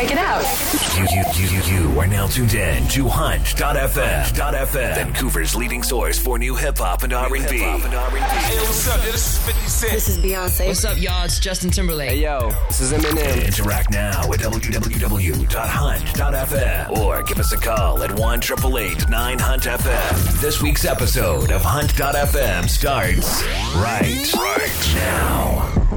[0.00, 0.42] check it out.
[0.96, 4.24] You, you, you, you, you are now tuned in to Hunt.fm.
[4.30, 7.38] FM, Vancouver's leading source for new hip hop and R&B.
[7.38, 9.00] Hey, what's up?
[9.02, 9.92] This is 50 Cent.
[9.92, 10.68] This is Beyonce.
[10.68, 11.24] What's up, y'all?
[11.24, 12.10] It's Justin Timberlake.
[12.10, 13.46] Hey yo, this is Eminem.
[13.46, 15.50] Interact now at www.hunt.fm
[16.98, 18.40] or give us a call at 1
[19.08, 20.40] 9 Hunt FM.
[20.40, 23.42] This week's episode of Hunt.fm starts
[23.76, 25.89] right, right now.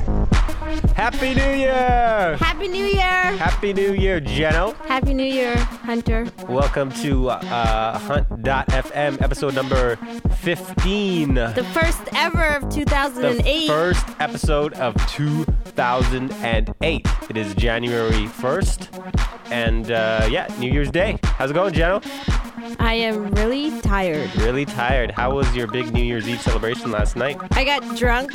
[0.96, 2.38] Happy New Year!
[2.40, 3.02] Happy New Year!
[3.02, 4.76] Happy New Year, Jenno.
[4.86, 6.28] Happy New Year, Hunter.
[6.48, 9.96] Welcome to uh, Hunt.fm, episode number
[10.38, 11.34] 15.
[11.34, 13.44] The first ever of 2008.
[13.44, 17.08] The first episode of 2008.
[17.30, 19.52] It is January 1st.
[19.52, 21.18] And uh, yeah, New Year's Day.
[21.24, 22.06] How's it going, Jenno?
[22.80, 24.34] I am really tired.
[24.38, 25.12] Really tired.
[25.12, 27.38] How was your big New Year's Eve celebration last night?
[27.52, 28.32] I got drunk.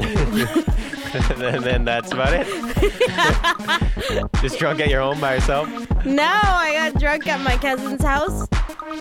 [1.42, 2.46] and then that's about it.
[4.42, 5.68] Just drunk at your home by yourself?
[6.04, 8.46] No, I got drunk at my cousin's house.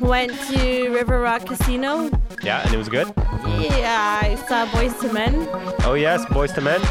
[0.01, 2.09] Went to River Rock Casino.
[2.43, 3.07] Yeah, and it was good?
[3.47, 5.47] Yeah, I saw Boyz II Men.
[5.85, 6.81] Oh, yes, Boyz II Men?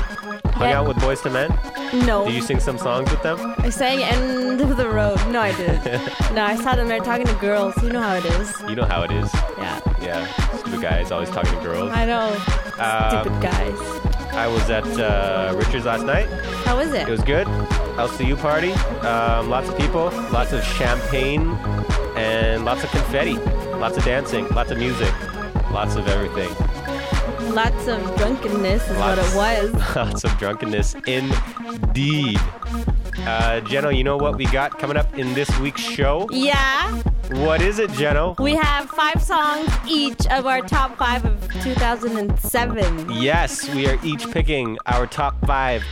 [0.54, 0.80] Hung Yeah.
[0.80, 2.06] out with Boyz II Men?
[2.06, 2.24] No.
[2.24, 3.54] Did you sing some songs with them?
[3.58, 5.18] I sang End of the Road.
[5.30, 5.84] No, I didn't.
[6.34, 7.74] no, I saw them there talking to girls.
[7.82, 8.52] You know how it is.
[8.68, 9.32] You know how it is.
[9.58, 9.80] Yeah.
[10.00, 10.26] Yeah,
[10.58, 11.90] stupid guys always talking to girls.
[11.92, 12.28] I know.
[12.78, 14.05] Um, Stupid guys.
[14.36, 16.28] I was at uh, Richard's last night.
[16.66, 17.08] How was it?
[17.08, 17.46] It was good.
[17.96, 18.72] LCU party.
[19.06, 21.52] Um, lots of people, lots of champagne,
[22.16, 23.34] and lots of confetti.
[23.78, 25.12] Lots of dancing, lots of music,
[25.70, 26.50] lots of everything.
[27.54, 29.72] Lots of drunkenness is what it was.
[29.96, 32.38] Lots of drunkenness, indeed.
[33.20, 36.28] Uh, Jenno, you know what we got coming up in this week's show?
[36.30, 37.02] Yeah.
[37.30, 38.38] What is it, Jenno?
[38.38, 43.10] We have five songs each of our top five of 2007.
[43.10, 45.82] Yes, we are each picking our top five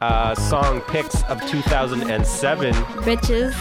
[0.00, 2.72] uh, song picks of 2007.
[3.04, 3.52] Bitches.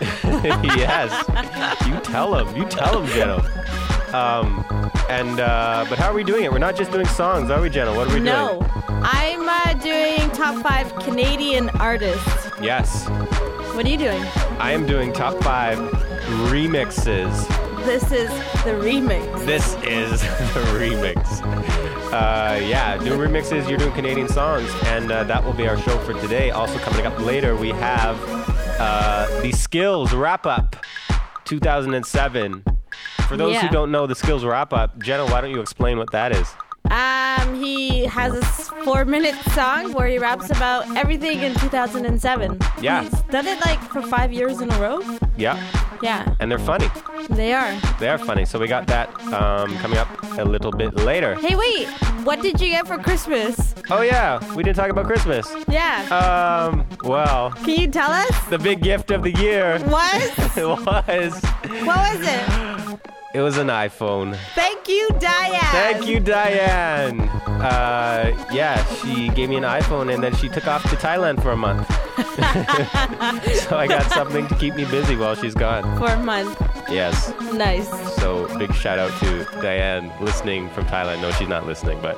[0.76, 2.54] yes, you tell them.
[2.54, 4.12] You tell them, Jenno.
[4.12, 4.64] Um,
[5.08, 6.52] and uh, but how are we doing it?
[6.52, 7.96] We're not just doing songs, are we, Jenno?
[7.96, 8.24] What are we doing?
[8.24, 8.60] No.
[8.88, 12.50] I'm uh, doing top five Canadian artists.
[12.60, 13.08] Yes,
[13.74, 14.22] What are you doing?
[14.58, 15.78] I am doing top five
[16.48, 17.46] remixes.
[17.84, 18.28] This is
[18.64, 19.44] the remix.
[19.44, 20.20] This is
[20.54, 21.42] the remix.
[22.12, 23.68] Uh, yeah, doing remixes.
[23.68, 26.50] You're doing Canadian songs, and uh, that will be our show for today.
[26.50, 28.18] Also coming up later, we have
[28.78, 30.76] uh, the Skillz wrap up
[31.44, 32.64] 2007.
[33.28, 36.10] For those who don't know the Skillz wrap up, Jenna, why don't you explain what
[36.12, 36.48] that is?
[36.90, 38.42] Um, he has a
[38.84, 42.58] four-minute song where he raps about everything in 2007.
[42.80, 43.02] Yeah.
[43.02, 45.00] He's done it like for five years in a row.
[45.36, 45.56] Yeah,
[46.02, 46.88] Yeah, and they're funny.
[47.30, 47.74] they are.
[48.00, 48.44] They are funny.
[48.44, 51.34] So we got that um, coming up a little bit later.
[51.36, 51.88] Hey, wait.
[52.24, 53.74] What did you get for Christmas?
[53.90, 55.46] Oh yeah, we didn't talk about Christmas.
[55.68, 56.04] Yeah.
[56.10, 58.44] Um, well, Can you tell us?
[58.48, 60.32] the big gift of the year What?
[60.56, 63.00] It was what was it?
[63.34, 64.36] It was an iPhone.
[64.54, 65.60] Thank you, Diane.
[65.72, 67.20] Thank you, Diane.
[67.20, 71.50] Uh, yeah, she gave me an iPhone and then she took off to Thailand for
[71.50, 71.86] a month.
[73.68, 75.82] so I got something to keep me busy while she's gone.
[75.98, 76.56] For a month.
[76.88, 77.32] Yes.
[77.52, 77.88] Nice.
[78.16, 81.20] So big shout out to Diane listening from Thailand.
[81.20, 82.16] No, she's not listening, but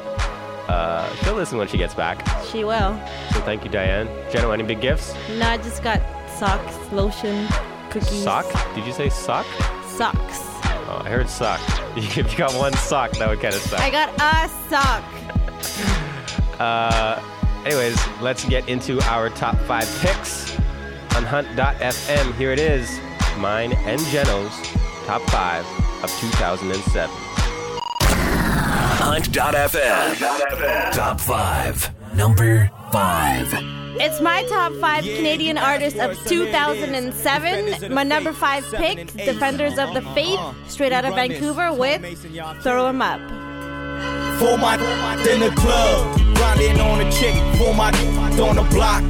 [0.68, 2.26] uh, she'll listen when she gets back.
[2.44, 3.00] She will.
[3.32, 4.06] So thank you, Diane.
[4.30, 5.14] Jenna, any big gifts?
[5.38, 6.02] No, I just got
[6.38, 7.48] socks, lotion,
[7.88, 8.22] cookies.
[8.22, 8.46] Sock?
[8.74, 9.46] Did you say sock?
[9.86, 10.45] Socks.
[10.88, 11.60] Oh, I heard sock.
[11.96, 13.80] If you got one sock, that would kind of suck.
[13.80, 15.04] I got a sock.
[16.58, 17.22] Uh,
[17.66, 20.56] anyways, let's get into our top five picks
[21.14, 22.32] on Hunt.fm.
[22.36, 22.98] Here it is,
[23.36, 24.58] mine and Jenno's
[25.04, 25.66] top five
[26.02, 27.10] of 2007.
[28.98, 30.92] Hunt.fm.
[30.92, 32.14] Top 5.
[32.16, 33.85] Number 5.
[33.98, 37.94] It's my top five Canadian artists of 2007.
[37.94, 40.14] My number five pick, Defenders of the uh-huh.
[40.14, 42.02] Faith, straight out of Vancouver with
[42.62, 43.20] Throw 'em Up.
[44.38, 44.74] For my
[45.32, 47.34] in the club, grinding on a chick.
[47.56, 47.90] For my
[48.38, 49.02] on the block,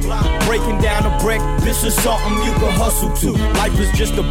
[0.45, 1.41] breaking down a brick.
[1.59, 3.31] This is something you can hustle to.
[3.59, 4.23] Life is just a.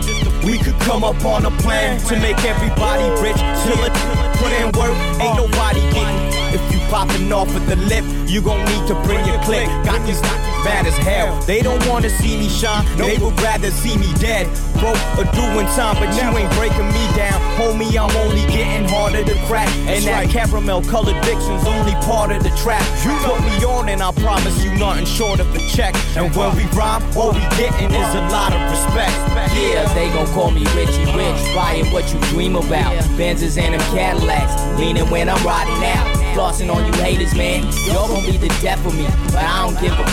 [0.46, 3.36] We could come up on a plan to make everybody rich.
[3.36, 3.92] Till it
[4.40, 6.35] put in work, ain't nobody getting.
[6.54, 9.66] If you popping off at the lip, you gon' need to bring your click.
[9.84, 10.20] Got these
[10.66, 11.40] bad as hell.
[11.42, 12.84] They don't wanna see me shine.
[12.96, 14.46] They would rather see me dead,
[14.80, 15.96] broke or doing time.
[16.02, 17.94] But you ain't breaking me down, homie.
[17.96, 19.68] I'm only getting harder to crack.
[19.86, 22.82] And that caramel colored Dixon's only part of the trap.
[23.04, 25.94] You put me on, and I promise you nothing short of a check.
[26.16, 29.14] And when we rhyme, all we getting is a lot of respect.
[29.56, 32.92] Yeah, they gon' call me Richie Rich, buying what you dream about.
[33.16, 35.95] Benzes and them Cadillacs, leaning when I'm riding out.
[36.36, 37.64] Flossing on you haters, man.
[37.86, 40.04] Y'all gon' be the death of me, but I don't give a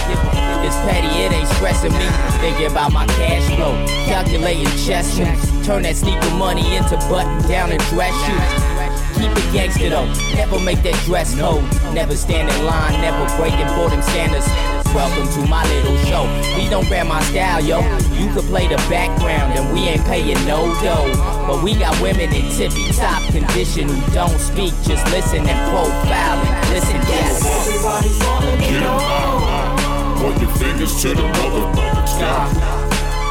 [0.63, 2.07] it's petty, it ain't stressing me.
[2.39, 3.75] Thinking about my cash flow,
[4.05, 5.67] calculating chess moves.
[5.67, 9.19] Turn that sneaker money into button down and dress shoes.
[9.19, 11.61] Keep it gangster though, never make that dress code.
[11.93, 14.47] Never stand in line, never breaking for them standards.
[14.93, 16.25] Welcome to my little show.
[16.53, 17.79] Please don't grab my style, yo.
[18.13, 21.11] You could play the background and we ain't paying no dough.
[21.47, 26.37] But we got women in tippy top condition who don't speak, just listen and profile
[26.45, 26.95] and listen.
[27.09, 27.41] Yes.
[27.43, 30.21] Everybody's wanting to know.
[30.21, 31.65] Point your fingers to the mother
[32.05, 32.45] sky.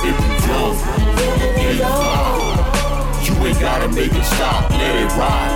[0.03, 0.79] If you jump,
[1.57, 3.23] then you fly.
[3.23, 5.55] You ain't gotta make it stop, let it ride.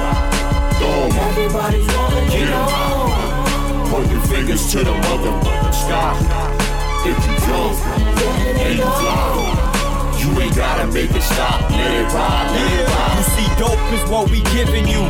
[0.79, 2.51] Throw 'em Everybody's wanting to Get 'em.
[2.51, 3.26] know.
[3.97, 5.33] Point your fingers to the mother
[5.73, 6.13] sky.
[7.07, 7.81] If you jump
[8.61, 11.71] and you fly, you ain't gotta make it stop.
[11.71, 15.01] Let it ride, let it You see, dope is what we giving you.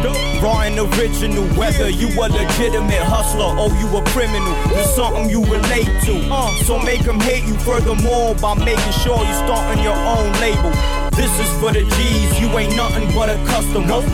[0.40, 1.42] Raw and original.
[1.58, 6.22] Whether you a legitimate hustler or you a criminal, it's something you relate to.
[6.30, 6.54] Uh.
[6.62, 11.05] So make them hate you furthermore by making sure you starting your own label.
[11.16, 14.04] This is for the G's, you ain't nothing but a customer.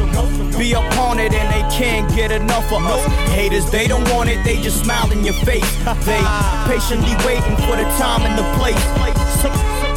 [0.56, 3.04] Be upon it and they can't get enough of us.
[3.34, 5.68] Haters, they don't want it, they just smile in your face.
[6.06, 6.22] They
[6.70, 8.78] patiently waiting for the time and the place.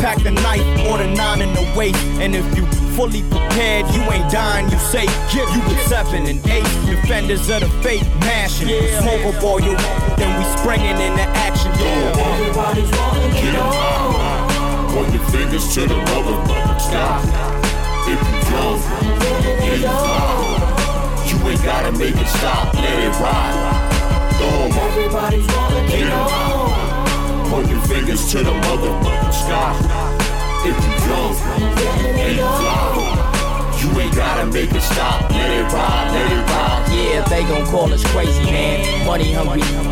[0.01, 2.03] Pack the knife or the nine in the waist.
[2.19, 2.65] And if you
[2.97, 5.13] fully prepared, you ain't dying, you safe.
[5.31, 8.69] You with seven and eight defenders of the faith, mashing.
[9.01, 9.77] Smoke a boy, you
[10.17, 11.71] then we springing into action.
[11.77, 12.17] Yeah.
[12.17, 14.87] Everybody's wanting to Get 'em know.
[14.93, 16.54] Point your fingers to the mother
[16.85, 17.17] sky.
[18.07, 18.81] If you jump
[19.65, 22.73] and you fly, you ain't gotta make it stop.
[22.75, 23.55] Let it ride.
[24.37, 24.69] Throw.
[24.85, 27.49] Everybody's to Get know.
[27.49, 28.93] Point your fingers to the mother
[29.33, 29.73] sky.
[30.69, 31.35] If you jump
[32.23, 33.15] and you fly,
[33.81, 35.29] you ain't gotta make it stop.
[35.31, 36.81] Let it ride, let it ride.
[36.93, 39.05] Yeah, they gon' call us crazy, man.
[39.05, 39.84] Money hungry.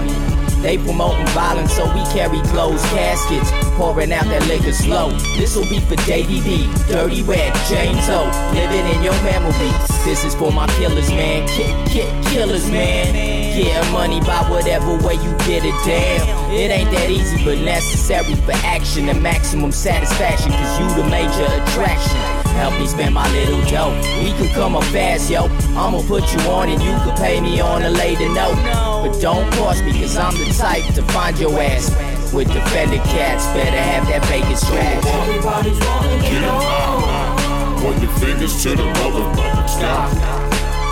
[0.63, 3.51] They promoting violence, so we carry closed caskets.
[3.75, 5.12] Pouring out that liquor slow.
[5.36, 8.24] This'll be for Davey D, Dirty Red, James O.
[8.56, 9.75] Living in your memories.
[10.06, 11.45] This is for my killers, man.
[11.50, 13.13] Kick, kick, killers, man.
[13.60, 16.51] Yeah, money by whatever way you get it, damn.
[16.54, 21.44] It ain't that easy, but necessary for action and maximum satisfaction, cause you the major
[21.62, 22.43] attraction.
[22.55, 23.94] Help me spend my little dough.
[24.23, 25.45] We could come up fast, yo.
[25.75, 28.55] I'ma put you on and you could pay me on a later note.
[29.03, 31.89] But don't cost me, cause I'm the type to find your ass.
[32.33, 35.05] With defender cats, better have that bacon scratch.
[35.05, 37.81] Everybody's wanting to Get 'em know.
[37.81, 39.25] Point your fingers to the mother
[39.67, 40.09] sky.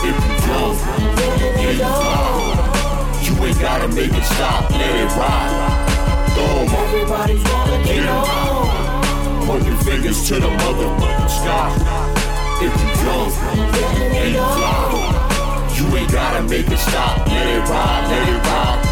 [0.03, 0.77] If you jump
[1.61, 2.61] and you fly,
[3.23, 4.69] you ain't gotta make it stop.
[4.69, 5.53] Let it ride.
[6.33, 6.79] Throw 'em up.
[6.87, 8.80] Everybody's wanting to Get 'em.
[9.51, 9.59] Know.
[9.59, 11.71] Point your fingers to the mother sky.
[12.61, 13.01] If you
[14.17, 17.27] and you you ain't gotta make it stop.
[17.27, 18.90] Let it ride, let it ride.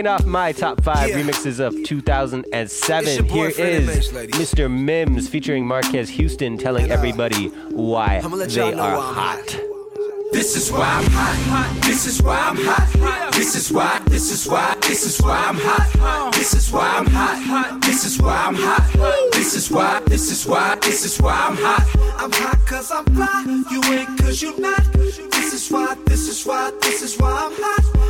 [0.00, 1.20] Kicking off my top five Yeah.
[1.20, 3.16] remixes of 2007.
[3.16, 4.30] your boy, Here is Mims.
[4.32, 4.70] Mr.
[4.70, 9.50] Mims featuring Marques Houston telling everybody why they are why I'm hot.
[9.50, 9.60] hot.
[10.32, 11.82] This is why I'm hot.
[11.82, 13.32] This is why I'm hot.
[13.34, 14.00] This is why.
[14.06, 14.74] This is why.
[14.80, 16.32] This is why I'm hot.
[16.32, 17.82] This is why I'm hot.
[17.82, 19.32] This is why I'm hot.
[19.32, 20.00] This is why.
[20.06, 20.76] This is why.
[20.80, 21.86] This is why I'm hot.
[22.16, 23.44] I'm hot cause I'm fly.
[23.70, 24.82] You ain't cause you not.
[24.94, 25.94] This is why.
[26.06, 26.70] This is why.
[26.80, 27.99] This is why I'm hot.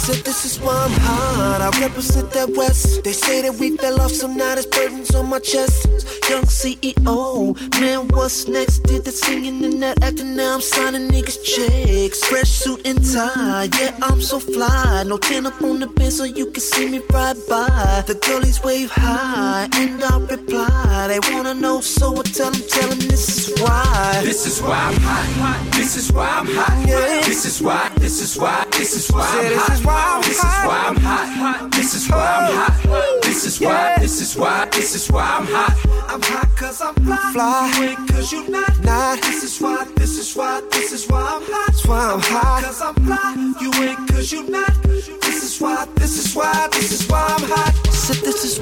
[0.00, 1.60] Said this is why I'm hot.
[1.60, 3.04] I represent that West.
[3.04, 5.86] They say that we fell off, so now there's burdens on my chest.
[6.30, 8.78] Young CEO, man, what's next?
[8.84, 12.24] Did the singing and that acting, now I'm signing niggas checks.
[12.24, 15.04] Fresh suit and tie, yeah, I'm so fly.
[15.06, 18.02] No tin up on the bin so you can see me ride by.
[18.06, 21.08] The girlies wave high, and I reply.
[21.08, 24.20] They wanna know, so I tell them, tell them this is why.
[24.24, 25.72] This is why I'm hot.
[25.72, 26.88] This is why I'm hot.
[26.88, 27.20] Yeah.
[27.26, 27.90] This is why.
[27.96, 28.64] This is why.
[28.72, 29.89] This is why I'm hot.
[29.90, 30.68] Why I'm This is hot.
[30.68, 31.72] why I'm hot.
[31.72, 32.74] This is why I'm hot.
[32.86, 33.96] Oh, this is why.
[33.98, 34.68] This is why.
[34.76, 35.74] This is why I'm hot.
[36.12, 37.30] I'm hot cause I'm fly.
[37.34, 37.72] Fly.
[37.76, 38.72] You ain't cause you not.
[38.84, 39.22] Not.
[39.22, 39.84] This is why.
[39.96, 40.60] This is why.
[40.70, 41.66] This is why I'm hot.
[41.66, 42.62] That's why I'm hot.
[42.64, 43.54] Cause I'm fly.
[43.62, 44.72] You ain't cause you not.
[44.84, 46.79] This is is why, this is why, this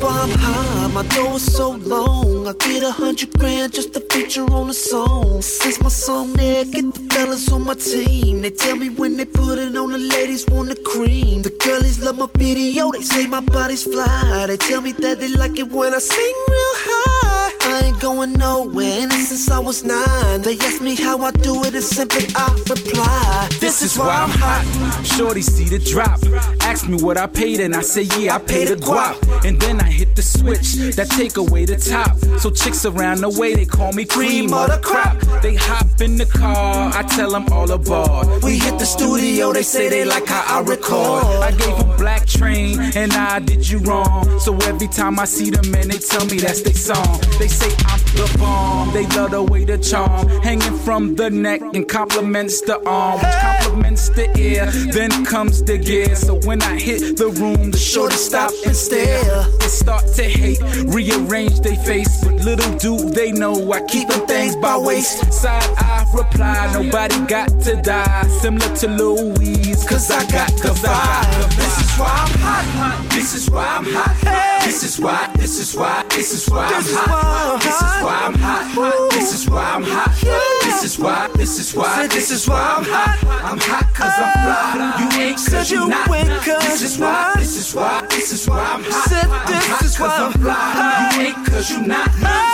[0.09, 2.49] I'm high, My dough is so long.
[2.49, 5.43] I get a hundred grand just to feature on a song.
[5.43, 8.41] Since my song there, get the fellas on my team.
[8.41, 11.43] They tell me when they put it on, the ladies want the cream.
[11.43, 12.91] The girlies love my video.
[12.93, 14.47] They say my body's fly.
[14.47, 17.18] They tell me that they like it when I sing real high.
[17.61, 21.63] I ain't going nowhere, and since I was nine, they ask me how I do
[21.65, 23.49] it, and simply I reply.
[23.61, 25.07] This is why I'm hot.
[25.07, 26.21] Shorty see the drop.
[26.61, 29.17] Ask me what I paid, and I say, yeah, I paid a guap.
[29.45, 32.17] And then I hit the switch that take away the top.
[32.41, 35.17] So chicks around the way, they call me cream of the crop.
[35.43, 38.43] They hop in the car, I tell them all aboard.
[38.43, 41.25] We hit the studio, they say they like how I record.
[41.25, 44.39] I gave a black train, and I did you wrong.
[44.41, 47.21] So every time I see them, man, they tell me that's their song.
[47.39, 50.29] They say I'm the bomb, they love the way the charm.
[50.43, 54.67] Hanging from the neck and compliments the arm, which compliments the ear.
[54.93, 56.15] Then comes the gear.
[56.17, 59.45] So when I hit the room, the shorty stop and stare.
[59.61, 62.25] They start to hate, rearrange their face.
[62.25, 65.33] But little do they know I keep them things by waist.
[65.33, 68.23] Side I reply, nobody got to die.
[68.41, 71.57] Similar to Louise, cause I got the vibe.
[71.57, 73.07] This is why I'm hot.
[73.11, 74.65] This is why I'm hot.
[74.65, 75.31] This is why.
[75.37, 76.05] This is why.
[76.11, 77.18] This is why I'm hot.
[77.61, 79.11] This is why I'm hot.
[79.11, 80.15] This is why I'm hot.
[80.63, 81.29] This is why.
[81.35, 82.07] This is why.
[82.07, 83.19] This is why I'm hot.
[83.45, 84.99] I'm hot cause I'm fly.
[85.01, 86.09] You ain't cause you not.
[86.09, 87.33] This is why.
[87.37, 88.07] This is why.
[88.11, 89.13] This is why I'm hot.
[89.13, 91.11] I'm hot cause I'm fly.
[91.15, 92.11] You ain't cause you not.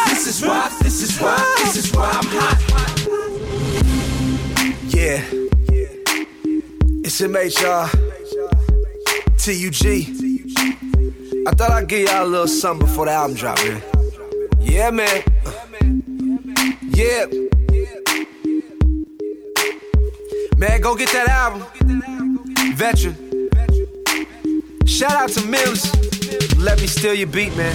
[0.09, 0.69] This is why.
[0.83, 1.37] This is why.
[1.59, 2.59] This is why I'm hot.
[4.89, 5.21] Yeah.
[7.05, 7.91] It's MHR.
[9.37, 9.85] TUG.
[11.47, 13.94] I thought I'd give y'all a little something before the album drop, man.
[14.65, 15.23] Yeah, man.
[16.83, 17.27] Yeah.
[20.57, 21.65] Man, go get that album.
[22.75, 23.15] Veteran.
[24.87, 25.93] Shout out to Mims.
[26.59, 27.75] Let me steal your beat, man.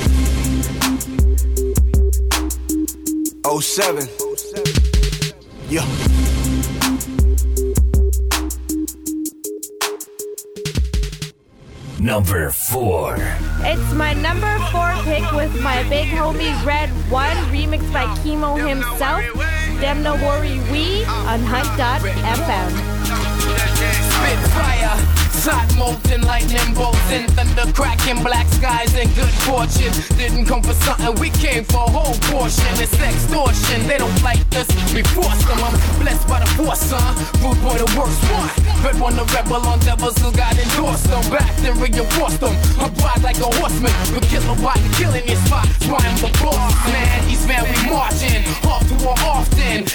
[3.45, 4.07] 07.
[5.69, 6.18] Yo.
[11.99, 13.17] Number four.
[13.59, 19.21] It's my number four pick with my big homie Red 1, remixed by Kemo himself.
[19.81, 22.71] Dem no worry we on Hunt.fm.
[24.15, 29.93] Spitfire, hot molten lightning bolts and thunder cracking black skies and good fortune.
[30.17, 32.67] Didn't come for something, we came for a whole portion.
[32.81, 35.59] It's extortion, they don't like us, we force them.
[35.63, 37.15] I'm blessed by the force, son.
[37.39, 38.49] Rude boy, the worst one.
[38.83, 41.23] Red one, the rebel on devils who got endorsed them.
[41.31, 42.55] Back then reinforced them.
[42.79, 45.67] I'm ride like a horseman, but kill a body, killing your spot.
[45.87, 47.29] Why I'm the boss, man.
[47.29, 49.87] East man, we marching, off to war often.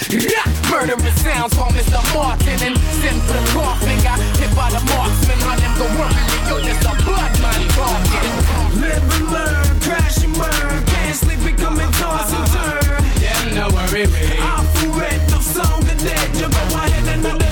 [0.69, 2.01] Murderous sounds from Mr.
[2.13, 3.97] Martin and send for the coffin.
[4.03, 6.29] Got hit by the marksman, on them go working.
[6.49, 8.81] Yo, this a blood man talking.
[8.81, 10.83] Live and learn, crash and burn.
[10.85, 13.03] Can't sleep, becoming toss and turn.
[13.21, 14.37] Yeah, no worry, me.
[14.39, 16.27] I'm full red, no song the dead.
[16.35, 17.44] You go ahead and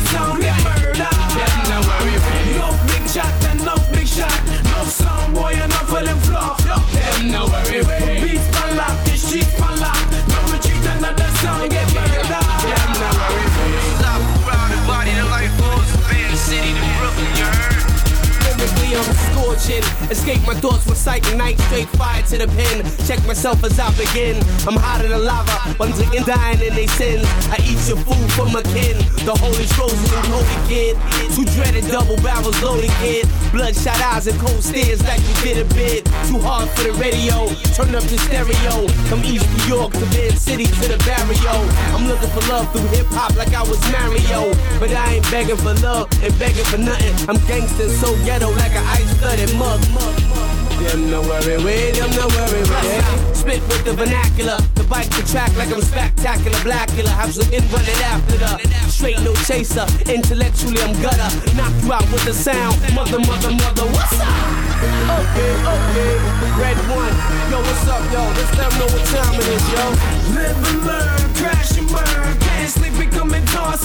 [19.82, 20.03] scorching.
[20.14, 22.86] Escape my thoughts with sight and night, straight fire to the pen.
[23.08, 24.38] Check myself as I begin.
[24.70, 27.26] I'm hotter than lava, ones again dying in they sins.
[27.50, 28.94] I eat your food for my kin.
[29.26, 31.02] The holy frozen and holy kid.
[31.34, 33.26] Too dreaded double barrels loaded kid.
[33.50, 36.06] Bloodshot eyes and cold stares like you did a bit.
[36.30, 37.50] Too hard for the radio.
[37.74, 38.86] Turn up the stereo.
[39.10, 41.58] From East New York to Bend City to the barrio.
[41.98, 44.54] I'm looking for love through hip hop like I was Mario.
[44.78, 47.18] But I ain't begging for love and begging for nothing.
[47.26, 49.82] I'm gangster so ghetto like an ice flooded mug.
[50.84, 53.36] Them no worry with, them no worry with.
[53.36, 57.10] Spit with the vernacular, the bike the track like I'm spectacular, blackula.
[57.10, 59.88] Have some in running after the straight no chaser.
[60.06, 62.78] Intellectually I'm gutter, knock you out with the sound.
[62.94, 64.28] Mother, mother, mother, what's up?
[65.18, 66.14] Okay, okay,
[66.62, 67.16] red one.
[67.50, 68.22] Yo, what's up, yo?
[68.38, 69.84] Let's let them know what time it is, yo.
[70.36, 72.43] Live and learn, crash and burn.
[72.68, 73.76] Sleep, becoming turn.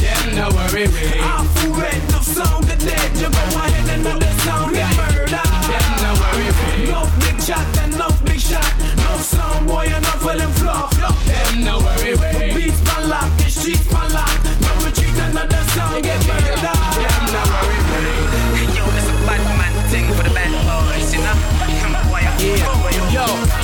[0.00, 0.86] Yeah, no worry.
[1.20, 3.10] I'm full red, no song the dead.
[3.18, 5.42] You go ahead and know the song get murder.
[5.68, 6.88] Yeah, no worry with.
[6.88, 8.72] No big shot and no big shot.
[8.96, 10.94] No song, boy, enough for them flop.
[11.26, 12.54] Yeah, no worry with.
[12.54, 14.38] Beats my lock, the streets my lock.
[14.62, 16.04] No retreat, another song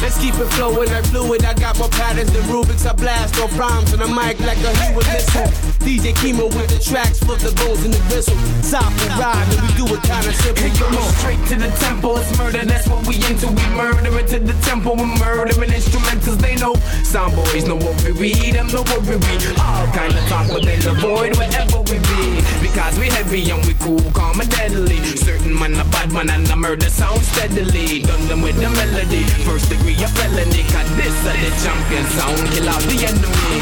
[0.07, 1.45] Let's keep it flowing like fluid.
[1.45, 2.87] I got more patterns than Rubik's.
[2.87, 5.51] I blast off rhymes on the mic like a Hewitt missile.
[5.83, 8.39] DJ Kemo with the tracks, flip the bones in the whistle.
[8.63, 10.71] Soft and ride, and we do it kinda simple.
[10.79, 11.11] Come on.
[11.19, 13.51] Straight to the temple, it's murder, that's what we into.
[13.51, 16.39] We murder it to the temple, we're murdering instrumentals.
[16.39, 19.59] They know sound boys know what we read, them know what we read.
[19.59, 22.23] All kind of talk, but they avoid wherever we be.
[22.63, 25.03] Because we heavy and we cool, calm and deadly.
[25.19, 28.07] Certain man a bad man and a murder sound steadily.
[28.07, 30.63] Done them with the melody, first degree of felony.
[30.73, 33.59] Cause this is the champion sound, kill out the enemy.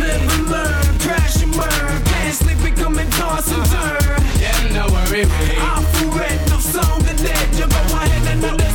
[0.00, 2.02] Live and learn, crash and burn.
[2.04, 4.22] Can't sleep, and toss and turn.
[4.40, 5.56] Yeah, no worry, me.
[5.58, 7.48] I'm full red, no song, the dead.
[7.58, 8.65] You go ahead and know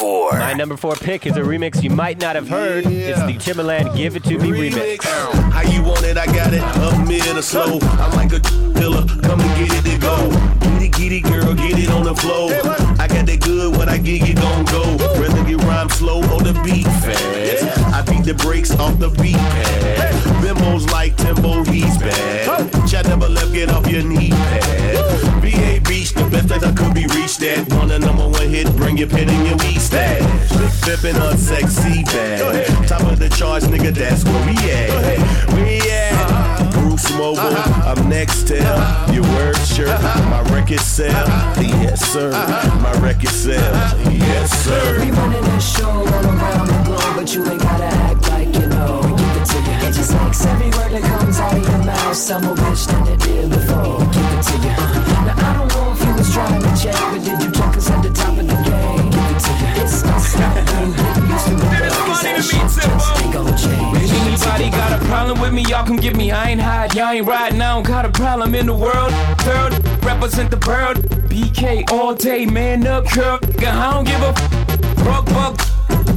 [0.00, 0.32] four.
[0.32, 2.86] My number four pick is a remix you might not have heard.
[2.86, 5.04] It's the Timbaland "Give It to Me" remix.
[5.52, 6.16] How you want it?
[6.16, 6.62] I got it.
[6.62, 7.78] Up mid or slow.
[7.82, 9.04] I'm like a killer.
[9.22, 10.16] Come and get it and go.
[10.60, 11.54] Get it, get it, girl.
[11.54, 12.50] Get it on the floor.
[12.98, 13.76] I got that good.
[13.76, 14.82] What I get it, gon' go.
[15.20, 17.64] Rather get rhyme slow or the beat fast.
[17.92, 20.14] I beat the brakes off the beat pad.
[20.42, 22.88] Bimbos like Timbo, he's bad.
[22.88, 23.52] Chat never left.
[23.52, 25.29] Get off your knee pad.
[25.29, 25.29] VA
[25.90, 27.68] Beach, the best that I could be reached at.
[27.74, 28.70] Want a number one hit?
[28.76, 30.22] Bring your pen and your weed stash.
[30.84, 32.86] Flipping on sexy bad.
[32.86, 33.92] Top of the charts, nigga.
[33.92, 34.90] That's where we at.
[35.58, 36.70] We at.
[36.72, 38.08] Bruce Mobile, I'm uh-huh.
[38.08, 39.12] next to uh-huh.
[39.12, 39.88] your word shirt.
[39.88, 40.30] Uh-huh.
[40.30, 41.26] My record sell,
[41.58, 42.30] yes sir.
[42.30, 43.58] My record sell,
[44.12, 45.00] yes sir.
[45.04, 48.66] We running this show all around the globe, but you ain't gotta act like you
[48.68, 49.00] know.
[49.02, 49.88] We give it to you.
[49.88, 53.08] It just makes every word that comes out of your mouth sound more rich than
[53.08, 53.98] it did before.
[54.14, 55.00] Give it to you.
[55.26, 55.69] Now I don't know if you
[56.20, 59.10] was trying to check, but did you check us at the top of the game?
[59.10, 59.82] Give it to you.
[59.82, 64.10] It's not you getting used to it, cause that shit just ain't gon' change.
[64.20, 65.62] Anybody got a problem with me?
[65.62, 66.30] Y'all come get me.
[66.30, 66.94] I ain't hide.
[66.94, 67.60] Y'all ain't riding.
[67.62, 69.12] I don't got a problem in the world.
[69.48, 69.72] Third,
[70.04, 70.98] represent the world.
[71.30, 73.38] BK all day, man up, curl.
[73.66, 75.58] I don't give a f- broke buck.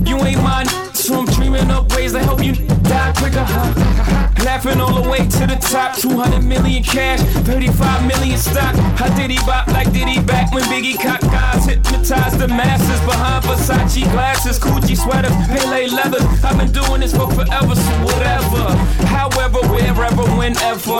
[0.05, 0.67] You ain't mine.
[0.93, 3.45] So I'm dreaming up ways to help you die quicker.
[3.47, 4.22] Huh?
[4.43, 5.95] Laughing all the way to the top.
[5.95, 8.75] 200 million cash, 35 million stock.
[8.99, 12.99] I did he bop like did he back when Biggie cock guys hypnotized the masses
[13.07, 16.23] behind Versace glasses, Gucci sweaters, Pele leathers.
[16.43, 18.67] I've been doing this for forever, so whatever.
[19.07, 20.99] However, wherever, whenever.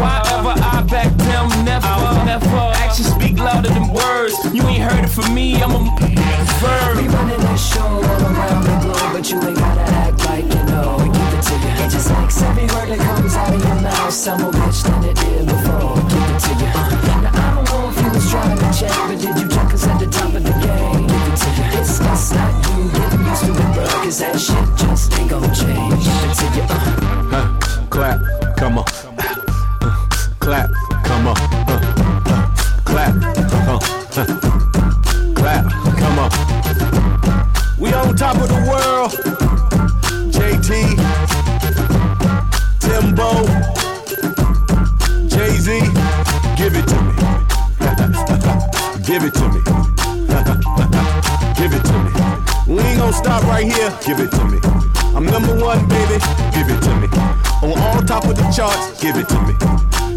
[0.00, 1.86] Why ever I back down, never.
[2.24, 2.72] never.
[2.80, 4.34] Actions speak louder than words.
[4.54, 5.82] You ain't heard it from me, I'm a
[6.60, 6.96] verb.
[6.96, 10.64] We running this show all around the globe, but you ain't gotta act like you
[10.72, 11.27] know.
[11.38, 11.70] It to you.
[11.70, 15.04] It just makes every word that comes out of your mouth sound more rich than
[15.04, 15.94] it did before.
[16.10, 16.66] Give it to you.
[17.22, 20.00] Now I don't know you was trying to check, but did you check us at
[20.00, 21.06] the top of the game?
[21.06, 21.78] Give it to you.
[21.78, 23.86] It's us, not you, getting used to it, bro.
[24.02, 26.02] Cause that shit just ain't gon' change.
[26.02, 26.66] Give it to you.
[26.66, 26.98] Uh.
[27.30, 27.46] Huh,
[27.86, 28.18] clap,
[28.56, 28.84] come on.
[29.14, 29.94] Uh,
[30.42, 30.68] clap,
[31.06, 31.38] come on.
[31.38, 31.78] Uh,
[32.26, 32.50] uh,
[32.82, 33.78] clap, uh,
[34.18, 34.26] uh,
[35.38, 35.64] clap,
[36.02, 36.30] come on.
[37.78, 38.57] We on top of the
[53.58, 53.90] right here.
[54.06, 54.58] Give it to me.
[55.16, 56.18] I'm number one, baby.
[56.54, 57.08] Give it to me.
[57.62, 59.00] On all top of the charts.
[59.00, 59.54] Give it to me.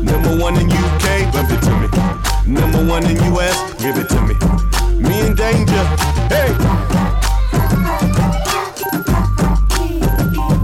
[0.04, 1.32] Number one in UK.
[1.34, 1.88] Give it to me.
[2.46, 3.58] Number one in US.
[3.82, 4.36] Give it to me.
[4.98, 5.84] Me in danger.
[6.30, 6.50] Hey.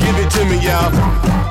[0.04, 1.47] Give it to me, y'all.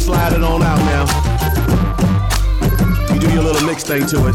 [0.00, 1.04] Slide it on out now.
[3.12, 4.34] You do your little mix thing to it.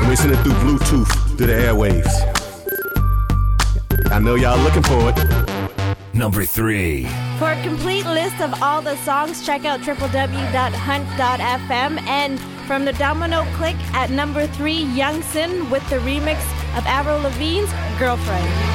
[0.00, 2.10] Let me send it through Bluetooth through the airwaves.
[4.12, 5.16] I know y'all looking for it.
[6.12, 7.06] Number three.
[7.38, 13.46] For a complete list of all the songs, check out www.hunt.fm and from the Domino
[13.56, 16.42] Click at number three, Young Sin with the remix
[16.76, 18.69] of Avril Lavigne's Girlfriend.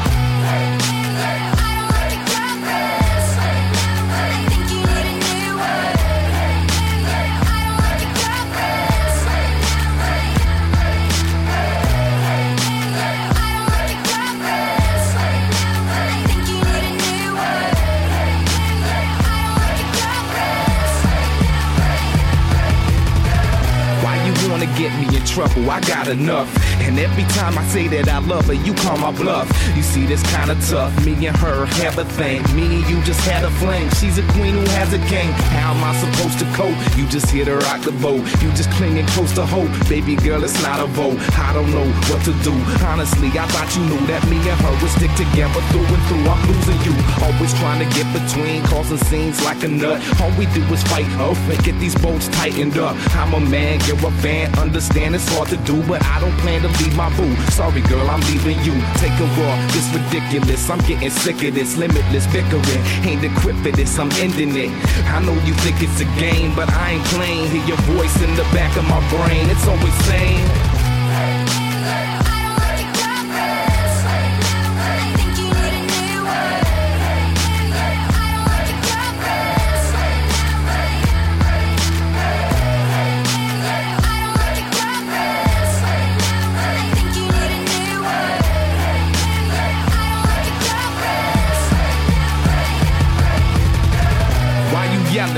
[25.36, 25.70] Trouble.
[25.70, 26.48] I got enough.
[26.80, 29.52] And every time I say that I love her, you call my bluff.
[29.76, 30.94] You see, this kinda tough.
[31.06, 32.40] Me and her have a thing.
[32.56, 33.90] Me and you just had a fling.
[34.00, 35.30] She's a queen who has a king.
[35.60, 36.78] How am I supposed to cope?
[36.96, 38.24] You just hit her rock the boat.
[38.42, 39.72] You just clinging close to hope.
[39.90, 41.20] Baby girl, it's not a vote.
[41.36, 42.56] I don't know what to do.
[42.88, 46.26] Honestly, I thought you knew that me and her would stick together through and through.
[46.32, 46.96] I'm losing you.
[47.28, 50.00] Always trying to get between, causing scenes like a nut.
[50.22, 52.96] All we do is fight up and get these bolts tightened up.
[53.20, 54.48] I'm a man, you're a fan.
[54.60, 57.36] Understand it's hard to do, but I don't plan to leave my boo.
[57.52, 58.74] Sorry, girl, I'm leaving you.
[59.02, 60.70] Take a walk, this ridiculous.
[60.70, 62.84] I'm getting sick of this limitless bickering.
[63.06, 64.72] Ain't equipped for this, I'm ending it.
[65.10, 67.50] I know you think it's a game, but I ain't playing.
[67.52, 69.50] Hear your voice in the back of my brain.
[69.50, 70.46] It's always saying.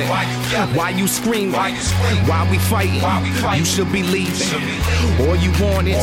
[0.06, 0.76] Why you yelling?
[0.76, 1.54] Why you screaming?
[1.54, 3.02] Why we fighting?
[3.60, 4.62] You should be leaving.
[5.26, 5.98] All you want is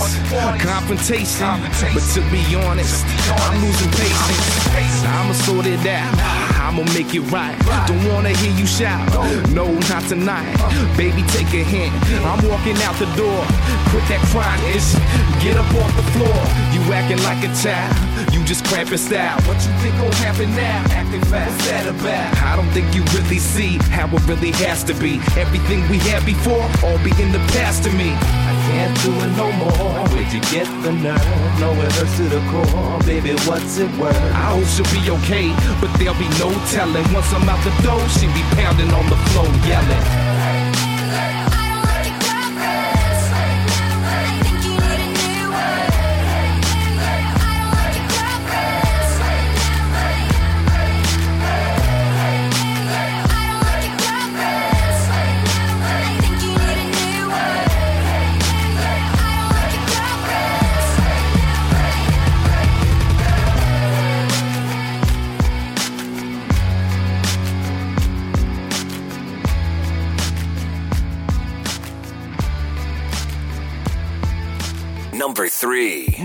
[0.60, 1.46] confrontation.
[1.94, 5.04] But to be honest, I'm losing patience.
[5.04, 6.53] I'ma sort it out.
[6.64, 7.54] I'ma make it right.
[7.86, 9.04] Don't wanna hear you shout.
[9.50, 10.48] No, not tonight.
[10.96, 11.92] Baby, take a hint.
[12.24, 13.44] I'm walking out the door.
[13.92, 14.96] Quit that crying ish.
[15.44, 16.40] Get up off the floor.
[16.72, 17.92] You acting like a child.
[18.32, 19.36] You just cramping style.
[19.44, 20.84] What you think gon' happen now?
[20.88, 21.52] Acting fast.
[21.52, 22.32] What's that about?
[22.40, 25.20] I don't think you really see how it really has to be.
[25.36, 28.16] Everything we had before, all be in the past to me.
[28.16, 30.08] I can't do it no more.
[30.16, 31.60] Where'd you get the nerve?
[31.60, 32.98] No, it hurts to the core.
[33.04, 34.16] Baby, what's it worth?
[34.32, 37.04] I hope she'll be okay, but there'll be no telling.
[37.12, 40.33] Once I'm out the door, she be pounding on the floor, yelling.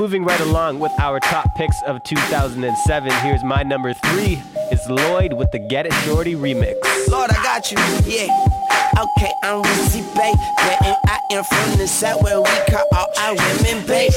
[0.09, 3.11] Moving right along with our top picks of 2007.
[3.11, 4.41] Here's my number three.
[4.71, 6.73] It's Lloyd with the Get It Shorty remix.
[7.11, 7.77] Lord, I got you.
[8.11, 8.33] Yeah.
[8.97, 10.33] Okay, I'm Wizzy Bay,
[10.83, 14.11] and I am from the south where we call all our women babe.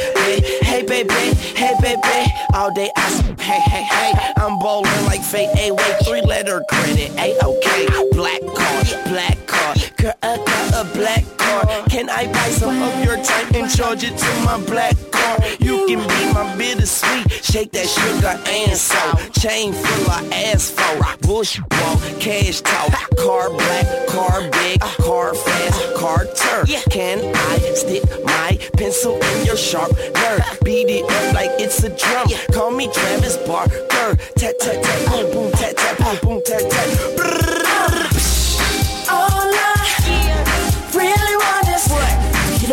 [0.62, 1.12] Hey, baby,
[1.54, 4.32] hey, baby, all day I say, hey, hey, hey.
[4.38, 7.86] I'm bowling like fate, a wait, three letter credit, a okay.
[8.12, 11.68] Black card, black card, girl, I got a black card.
[11.88, 15.42] Can I buy some of your time and charge it to my black card?
[15.60, 19.32] You can be my bittersweet, shake that sugar and salt.
[19.40, 26.24] Chain full of asphalt, bush walk, cash talk, car black, car big, car fast, car
[26.34, 26.68] turf.
[26.90, 30.58] Can I stick my pencil in your sharp nerve?
[30.64, 32.26] Beat it up like it's a drum.
[32.52, 34.16] Call me Travis Barker.
[34.36, 38.11] Tat tat tat, boom boom, tat tat, boom boom, tat tat.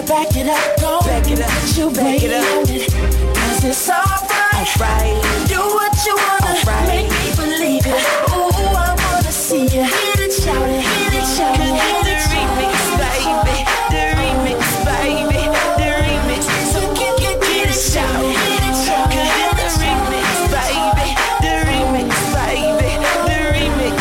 [0.01, 2.69] To back it up, go back it up, you back it up.
[2.69, 2.87] it,
[3.35, 4.29] cause it's alright.
[4.79, 5.15] Alright.
[5.47, 6.87] Do what you wanna, Alright.
[6.87, 7.99] make me believe it.
[8.31, 9.83] Ooh, I wanna see you.
[9.83, 12.79] Hit it, shout it, hit it, shout it, hit it, shout it.
[13.03, 13.57] baby.
[13.91, 15.41] The remix, baby.
[15.79, 16.43] The remix.
[16.71, 20.23] So get, get, get it, shout it, hit it, shout it, hit it, shout it.
[20.55, 21.07] baby.
[21.43, 22.91] The remix, baby.
[23.27, 23.99] The remix.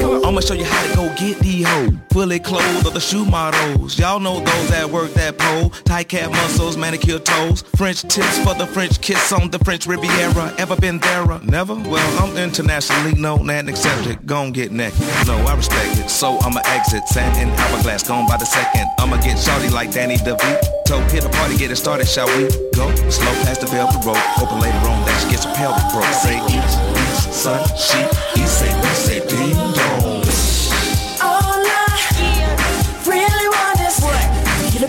[0.00, 0.93] Come on, I'ma show you how to go
[1.32, 1.88] get the hoe.
[2.10, 3.98] Fully clothed or the shoe models.
[3.98, 5.70] Y'all know those that work that pole.
[5.84, 7.62] Tight cap muscles, manicure toes.
[7.76, 10.54] French tips for the French kiss on the French Riviera.
[10.58, 11.22] Ever been there?
[11.30, 11.74] uh, Never?
[11.74, 14.24] Well, I'm internationally known and accepted.
[14.26, 15.00] Gon' get naked.
[15.26, 16.08] No, I respect it.
[16.08, 17.06] So I'ma exit.
[17.08, 18.86] Sand in hourglass, gone by the second.
[18.98, 21.10] I'ma get shawty like Danny DeVito.
[21.10, 22.44] Hit a party, get it started, shall we?
[22.76, 24.16] Go slow past the velvet rope.
[24.38, 26.04] Hoping later on that she gets her pelvic broke.
[26.22, 27.98] Say east, east, sun, she,
[28.40, 28.70] east, say,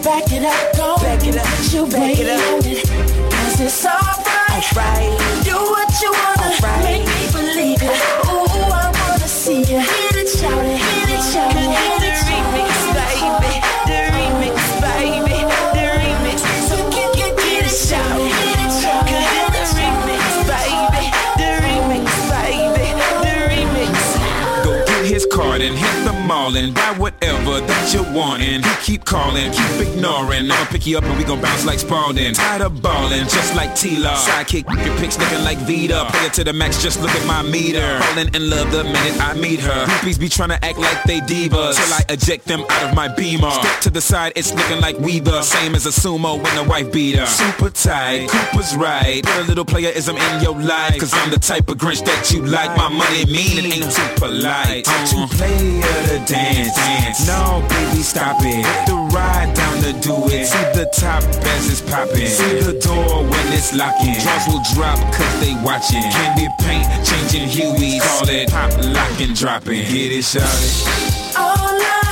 [0.06, 2.38] back it up, go Back it up, you back it up.
[2.54, 2.86] on it,
[3.34, 4.62] cause it's alright.
[4.78, 5.18] Alright.
[5.44, 6.84] Do what you wanna, Alright.
[6.86, 7.90] make me believe it.
[8.30, 9.80] Ooh, I wanna see you.
[9.82, 12.86] Hit it, shout it, hit it, shout it, hit it, shout it.
[13.42, 13.58] baby.
[13.90, 15.42] The remix, baby.
[15.74, 16.40] The remix.
[16.70, 20.46] So get, get, get it, shout it, hit it, shout it, hit it, shout it.
[20.54, 21.06] baby.
[21.42, 22.88] The remix, baby.
[23.26, 23.98] The remix.
[24.64, 27.15] Go get his card and hit the mall and buy whatever
[27.86, 28.64] that you're wanting.
[28.64, 30.50] You keep calling, keep ignoring.
[30.50, 32.34] I'ma pick you up and we gon' bounce like Spalding.
[32.34, 34.16] Tired of ballin', just like T-Law.
[34.16, 36.06] Sidekick, your pics looking like Vita.
[36.10, 38.00] Play it to the max, just look at my meter.
[38.00, 39.86] Falling in love the minute I meet her.
[39.86, 41.76] Groupies be trying to act like they divas.
[41.76, 43.52] Till I eject them out of my beamer.
[43.52, 45.42] Step to the side, it's looking like Weaver.
[45.44, 47.26] Same as a sumo when the wife beat her.
[47.26, 49.24] Super tight, Cooper's right.
[49.24, 51.00] Put a little playerism in your life.
[51.00, 52.76] Cause I'm the type of Grinch that you like.
[52.78, 54.86] My money mean it ain't too polite.
[54.86, 56.76] To play or to dance.
[56.76, 57.28] dance.
[57.28, 58.64] No, baby, stop it.
[58.64, 60.48] Hit the ride down to do it.
[60.48, 62.28] See the top as it's popping.
[62.28, 64.16] See the door when it's locking.
[64.24, 66.04] Draws will drop cause they watching.
[66.16, 68.02] Candy paint, changing hueys.
[68.02, 69.84] Call it pop, lock, and dropping.
[69.84, 71.36] Get it, shawty.
[71.36, 72.04] All I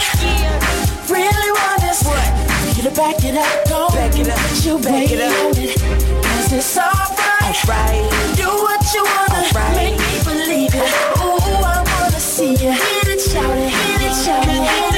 [1.10, 2.30] really want is what?
[2.76, 3.88] You to back it up, go.
[3.96, 5.58] Back it up, you back it up.
[5.58, 5.80] It.
[6.24, 7.22] Cause it's alright.
[7.44, 8.04] Alright.
[8.36, 9.48] Do what you wanna.
[9.48, 9.76] Alright.
[9.76, 10.92] Make me believe it.
[11.22, 12.72] Ooh, I wanna see you.
[12.72, 14.93] Hit it, shout it, hit it, shout it,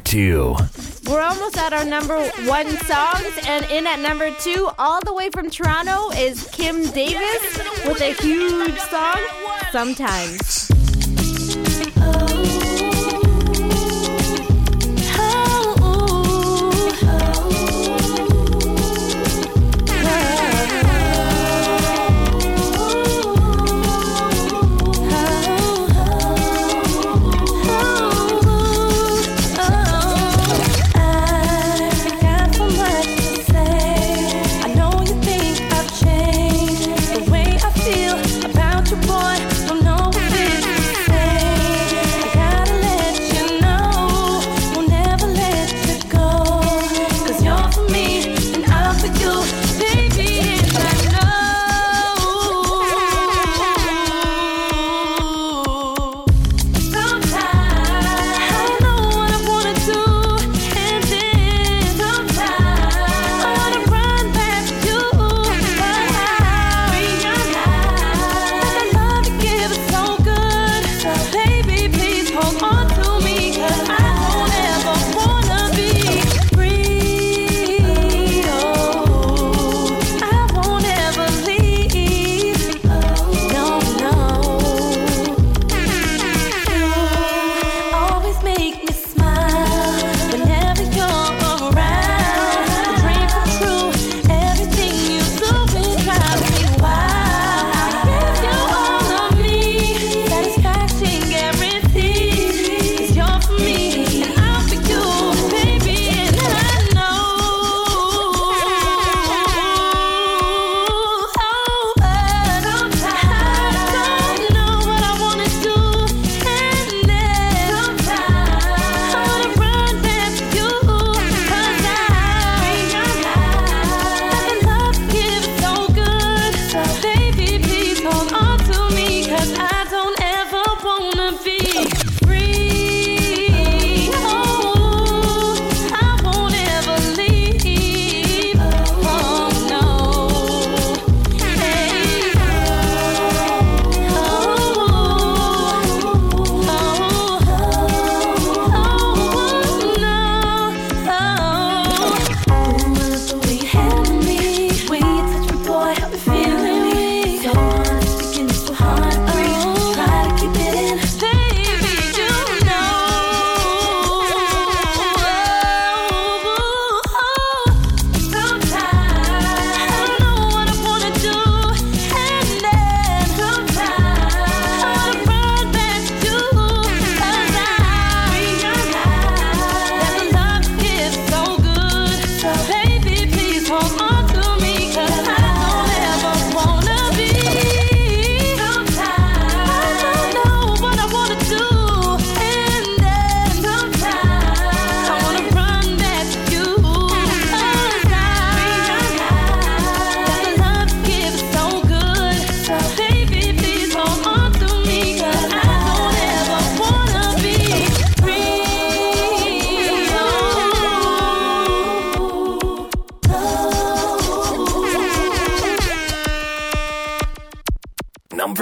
[0.00, 0.56] two.
[1.06, 5.30] We're almost at our number one songs, and in at number two, all the way
[5.30, 9.16] from Toronto, is Kim Davis with a huge song,
[9.72, 10.79] Sometimes.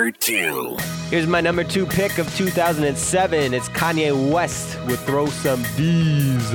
[0.09, 0.77] Number two.
[1.11, 3.53] Here's my number two pick of 2007.
[3.53, 6.51] It's Kanye West with Throw Some D's.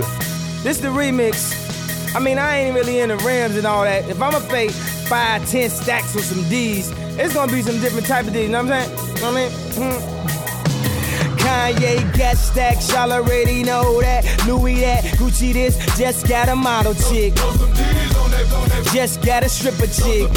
[0.64, 2.16] This the remix.
[2.16, 4.10] I mean, I ain't really into rims and all that.
[4.10, 8.26] If I'ma pay five, ten stacks for some D's, it's gonna be some different type
[8.26, 8.44] of D's.
[8.44, 9.16] You know what I'm saying?
[9.16, 10.00] You know what I mean?
[10.00, 10.24] Hmm.
[11.38, 14.26] Kanye got stacks, y'all already know that.
[14.48, 17.34] Louis that, Gucci this, just got a model chick.
[18.94, 20.30] Just got a stripper chick.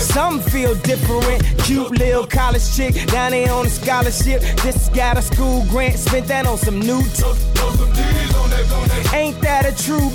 [0.00, 1.42] Some feel different.
[1.64, 4.40] Cute little college chick down there on a scholarship.
[4.62, 7.02] Just got a school grant, spent that on some new.
[9.12, 10.14] Ain't that a truth?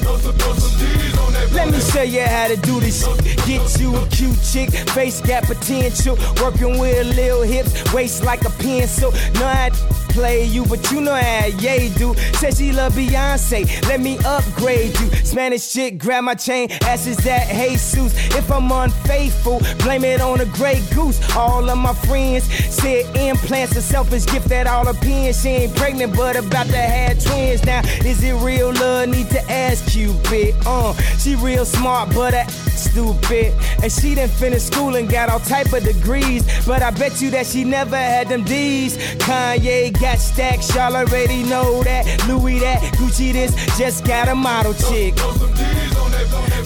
[1.53, 3.37] Let me show you how to do this shit.
[3.45, 6.17] Get you a cute chick, face got potential.
[6.41, 9.11] Working with little hips, waist like a pencil.
[9.33, 9.69] Know
[10.13, 12.13] play you, but you know how Ye do.
[12.39, 15.09] Said she love Beyonce, let me upgrade you.
[15.25, 18.13] Spanish shit, grab my chain, asks that Jesus.
[18.35, 21.19] If I'm unfaithful, blame it on a gray goose.
[21.35, 25.41] All of my friends said implants a selfish gift that all opinions.
[25.41, 27.65] She ain't pregnant, but about to have twins.
[27.65, 29.09] Now, is it real love?
[29.09, 30.55] Need to ask Cupid.
[30.65, 33.53] Uh, she real smart, but a stupid.
[33.81, 36.43] And she done finished school and got all type of degrees.
[36.65, 38.97] But I bet you that she never had them D's.
[39.17, 42.27] Kanye got stacks, y'all already know that.
[42.27, 45.15] Louis that, Gucci this, just got a model chick.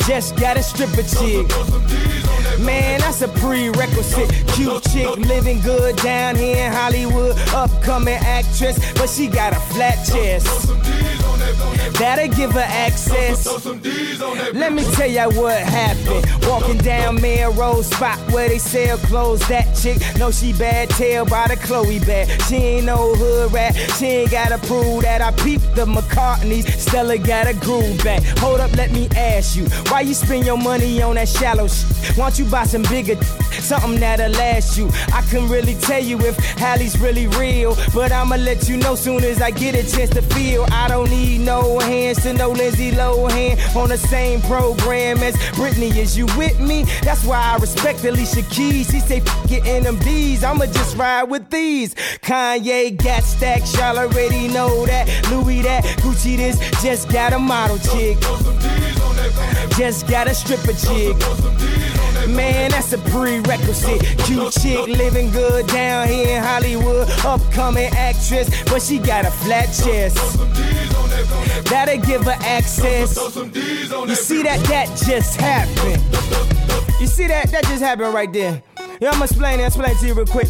[0.07, 1.47] Just got a stripper chick.
[2.59, 4.29] Man, that's a prerequisite.
[4.47, 7.37] Cute chick living good down here in Hollywood.
[7.53, 10.47] Upcoming actress, but she got a flat chest.
[11.99, 13.45] That'll give her access.
[14.53, 16.25] Let me tell ya what happened.
[16.47, 19.47] Walking down Melrose spot where they sell clothes.
[19.47, 22.41] That chick know she bad, tell by the Chloe bag.
[22.43, 23.75] She ain't no hood rat.
[23.97, 25.21] She ain't gotta prove that.
[25.21, 26.67] I peeped the McCartneys.
[26.67, 28.23] Stella got a groove back.
[28.39, 29.65] Hold up, let me ask you.
[29.89, 32.17] Why you spend your money on that shallow shit?
[32.17, 33.21] Why don't you buy some bigger
[33.61, 34.89] something that'll last you?
[35.13, 37.75] I can really tell you if Halle's really real.
[37.93, 40.65] But I'ma let you know soon as I get a chance to feel.
[40.71, 45.95] I don't need no hands to know Lindsay Lohan on the same program as Britney.
[45.95, 46.83] Is you with me?
[47.03, 48.89] That's why I respect Alicia Keys.
[48.89, 50.43] He say, getting them D's.
[50.43, 51.93] I'ma just ride with these.
[52.21, 55.07] Kanye got stacks, y'all already know that.
[55.29, 58.17] Louis that, Gucci this, just got a model chick.
[59.77, 61.15] Just gotta strip a chick.
[62.29, 64.01] Man, that's a prerequisite.
[64.25, 67.09] Cute chick living good down here in Hollywood.
[67.25, 70.17] Upcoming actress, but she got a flat chest.
[71.69, 73.15] That'll give her access.
[73.15, 74.59] You see that?
[74.67, 76.01] That just happened.
[76.99, 77.49] You see that?
[77.51, 78.61] That just happened right there.
[78.99, 79.67] Yeah, I'ma explain that.
[79.67, 80.47] Explain to you real quick.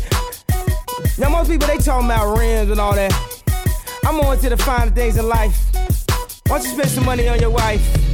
[1.18, 3.12] Now, most people, they talking about rims and all that.
[4.06, 5.66] I'm on to the finer things in life.
[6.48, 8.07] Why don't you spend some money on your wife?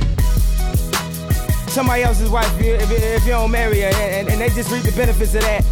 [1.74, 4.50] Somebody else's wife, if you, if you, if you don't marry her, and, and, they
[4.50, 5.64] just reap the benefits of that.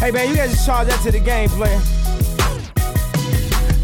[0.00, 1.78] Hey, man, you guys just charge that to the game, player.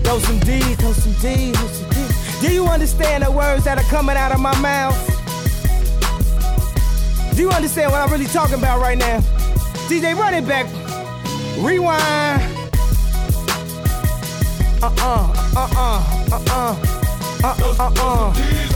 [0.02, 2.40] Throw some D's, throw some D's, throw some D's.
[2.40, 4.96] Do you understand the words that are coming out of my mouth?
[7.36, 9.20] Do you understand what I'm really talking about right now?
[9.90, 10.64] DJ, run it back.
[11.58, 12.40] Rewind.
[14.82, 16.76] Uh-uh, uh-uh, uh-uh,
[17.44, 18.69] uh-uh, uh-uh.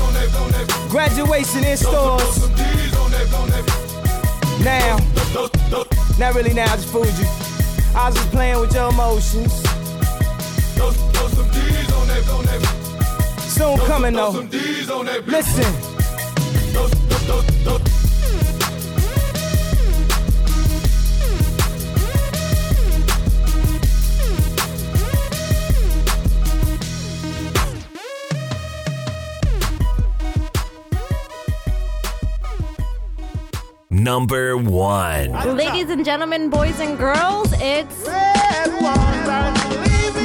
[0.88, 2.48] Graduation in stores.
[4.64, 4.98] Now.
[6.18, 7.26] Not really now, I just fooled you.
[7.96, 9.52] I was just playing with your emotions.
[13.52, 14.30] Soon coming though.
[15.26, 15.94] Listen.
[34.04, 35.32] Number one.
[35.56, 38.06] Ladies and gentlemen, boys and girls, it's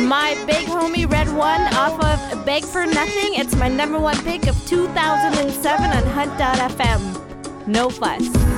[0.05, 3.35] my big homie Red 1 off of Beg for Nothing.
[3.35, 7.67] It's my number one pick of 2007 on Hunt.fm.
[7.67, 8.48] No fuss.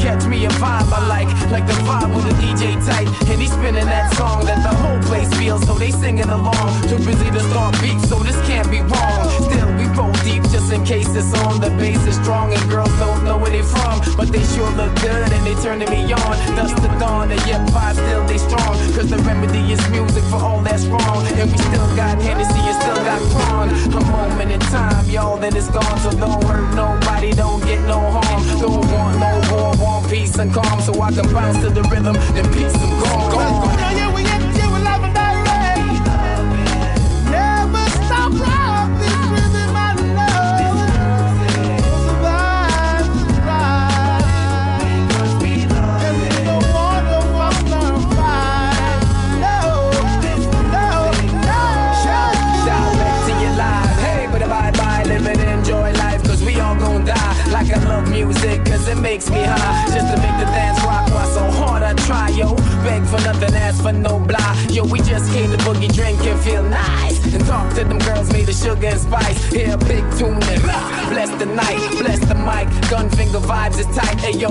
[0.00, 3.08] Catch me a vibe I like, like the vibe with the DJ tight.
[3.28, 6.70] And he's spinning that song that the whole place feels, so they singing along.
[6.88, 9.28] Too busy to start beats, so this can't be wrong.
[9.46, 10.42] Still, we roll deep
[10.72, 11.60] in case it's on.
[11.60, 14.00] The bass is strong and girls don't know where they from.
[14.16, 16.34] But they sure look good and they turning me on.
[16.56, 18.76] Dust the dawn and yet vibe still they strong.
[18.94, 21.26] Cause the remedy is music for all that's wrong.
[21.38, 23.68] And we still got Hennessy and still got Prawn.
[23.70, 25.98] A moment in time, y'all, then it's gone.
[26.00, 28.42] So don't hurt nobody, don't get no harm.
[28.60, 30.80] Don't want no war, want peace and calm.
[30.80, 33.64] So I can bounce to the rhythm and peace and calm.
[33.96, 34.22] Yeah, we
[59.10, 59.86] makes me high.
[59.90, 62.54] Just to make the dance rock while so hard I try, yo.
[62.86, 64.52] Beg for nothing, ask for no blah.
[64.70, 67.16] Yo, we just came to boogie, drink and feel nice.
[67.34, 69.38] And talk to them girls made of sugar and spice.
[69.50, 70.62] Hear a big tune and
[71.12, 72.66] bless the night, bless the mic.
[72.88, 74.50] Gun finger vibes is tight, hey yo.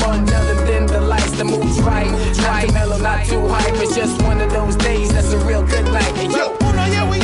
[0.00, 2.12] Fun, other than the lights, the mood's right.
[2.36, 3.76] Too mellow, not too hype.
[3.84, 6.14] It's just one of those days that's a real good night.
[6.16, 6.56] Hey yo.
[6.68, 7.23] Uno, yeah, we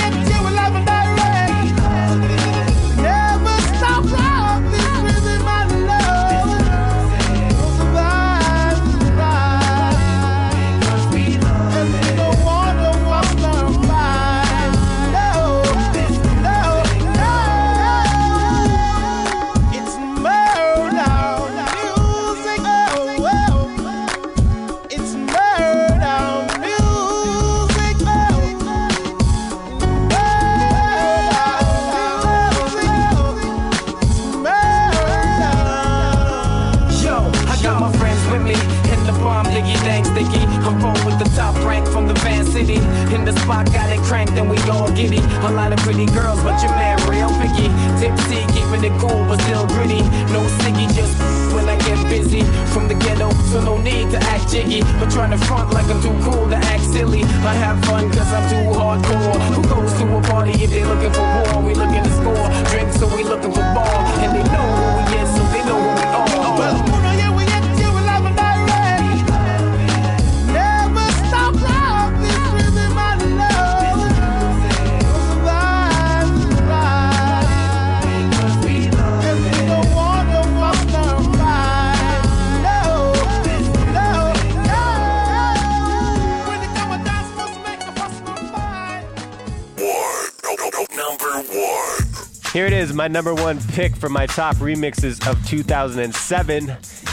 [93.01, 96.69] my number one pick for my top remixes of 2007.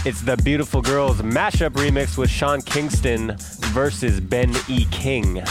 [0.05, 4.85] It's the Beautiful Girls mashup remix with Sean Kingston versus Ben E.
[4.91, 5.41] King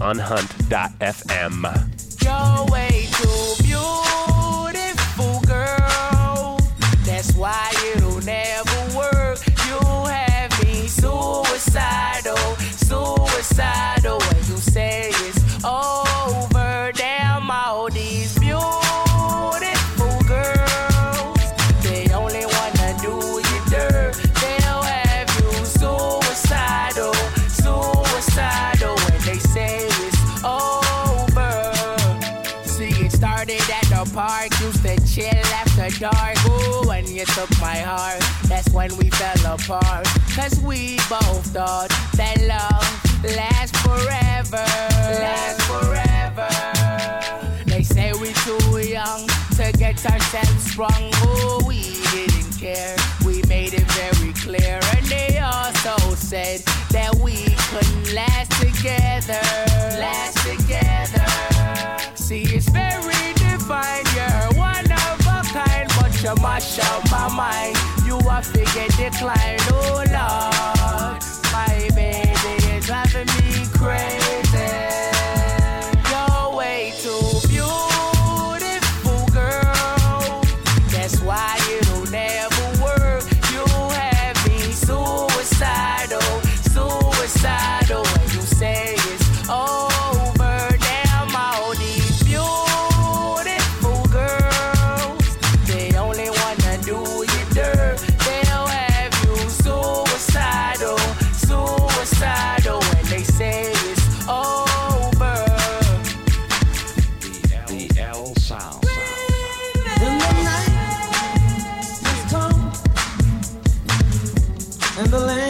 [0.00, 1.66] on Hunt.fm.
[37.84, 40.06] heart, that's when we fell apart.
[40.34, 43.04] Cause we both thought that love
[43.36, 44.64] lasts forever.
[45.20, 46.48] Lasts forever.
[47.66, 49.26] They say we're too young
[49.56, 51.12] to get ourselves sprung.
[51.26, 52.96] Ooh, we didn't care.
[53.24, 54.80] We made it very clear.
[54.96, 56.60] And they also said
[56.90, 57.36] that we
[57.70, 59.73] couldn't last together.
[66.64, 67.76] Mash up my mind.
[68.06, 71.22] You are figure decline, oh Lord.
[71.52, 74.23] My baby is driving me crazy.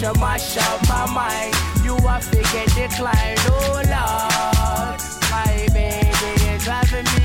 [0.00, 1.54] But you mash up my mind.
[1.84, 1.96] You
[2.30, 5.00] to get declined, oh Lord.
[5.30, 7.17] My baby is driving me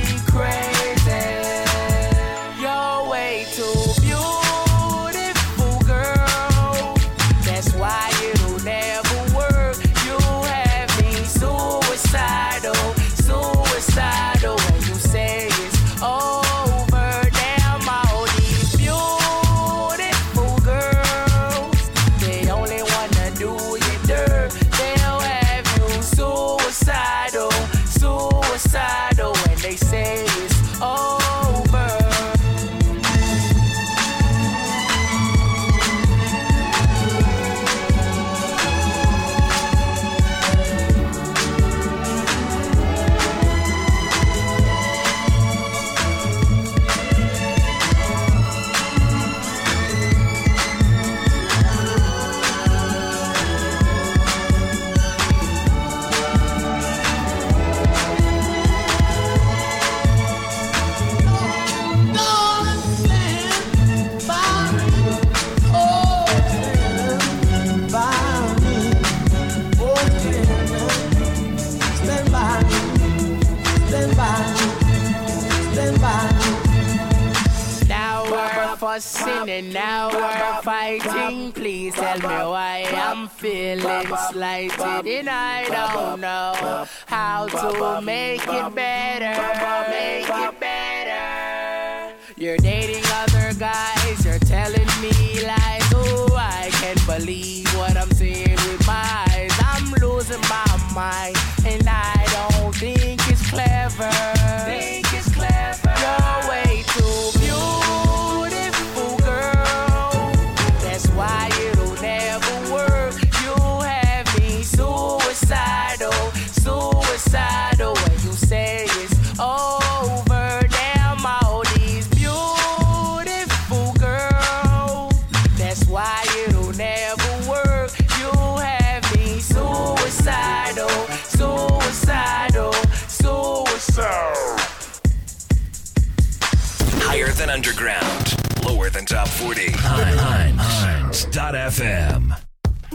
[141.80, 142.40] Hines.fm.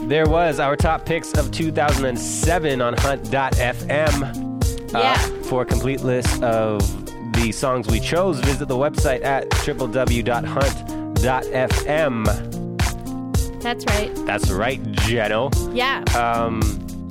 [0.07, 4.23] There was our top picks of 2007 on Hunt.fm.
[4.95, 5.15] Uh, Yeah.
[5.43, 6.79] For a complete list of
[7.33, 10.21] the songs we chose, visit the website at www.hunt.fm.
[13.61, 14.15] That's right.
[14.25, 15.51] That's right, Jenno.
[15.75, 16.03] Yeah.
[16.17, 16.61] Um,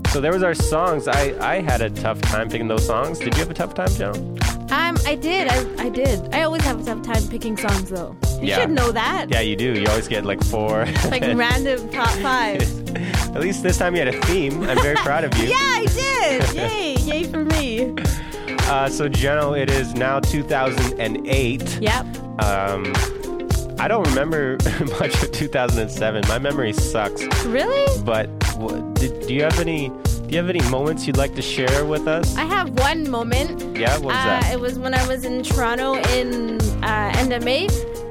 [0.08, 1.06] so there was our songs.
[1.06, 3.18] I, I had a tough time picking those songs.
[3.18, 4.16] Did you have a tough time, Jenno?
[4.72, 5.48] Um, I did.
[5.48, 6.34] I, I did.
[6.34, 8.16] I always have a tough time picking songs, though.
[8.40, 8.60] You Yeah.
[8.60, 9.26] should know that.
[9.30, 9.72] Yeah, you do.
[9.74, 10.86] You always get like four.
[11.10, 12.62] Like random top five.
[13.34, 14.62] At least this time you had a theme.
[14.62, 15.48] I'm very proud of you.
[15.48, 16.54] Yeah, I did.
[16.54, 16.94] Yay.
[16.96, 17.94] Yay for me.
[18.70, 21.78] Uh, so, Jenno, it is now 2008.
[21.80, 22.06] Yep.
[22.42, 22.92] Um,
[23.80, 24.58] I don't remember
[25.00, 26.24] much of 2007.
[26.28, 27.22] My memory sucks.
[27.46, 28.02] Really?
[28.02, 29.88] But wha- did, do you have any?
[29.88, 32.36] Do you have any moments you'd like to share with us?
[32.36, 33.78] I have one moment.
[33.78, 34.52] Yeah, what was uh, that?
[34.52, 37.68] It was when I was in Toronto in uh, end of May.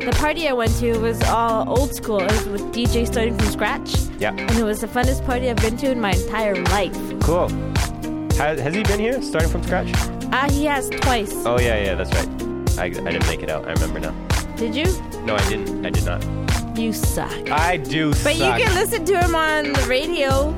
[0.08, 2.22] The party I went to was all old school.
[2.22, 3.94] It was with DJ starting from scratch.
[4.20, 4.30] Yeah.
[4.30, 6.94] And it was the funnest party I've been to in my entire life.
[7.20, 7.50] Cool.
[8.38, 9.92] Has, has he been here, starting from scratch?
[10.32, 11.34] Uh, he has twice.
[11.46, 12.80] Oh yeah, yeah, that's right.
[12.80, 13.68] I, I didn't make it out.
[13.68, 14.14] I remember now.
[14.56, 14.86] Did you?
[15.24, 15.86] No, I didn't.
[15.86, 16.26] I did not.
[16.78, 17.52] You suck.
[17.52, 18.24] I do suck.
[18.24, 20.52] But you can listen to him on the radio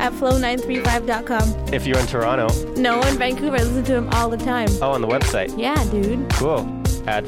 [0.00, 1.72] at flow935.com.
[1.72, 2.48] if you're in Toronto.
[2.74, 4.70] No, in Vancouver, I listen to him all the time.
[4.82, 5.56] Oh, on the website.
[5.56, 6.28] Yeah, dude.
[6.30, 6.66] Cool.
[7.06, 7.24] At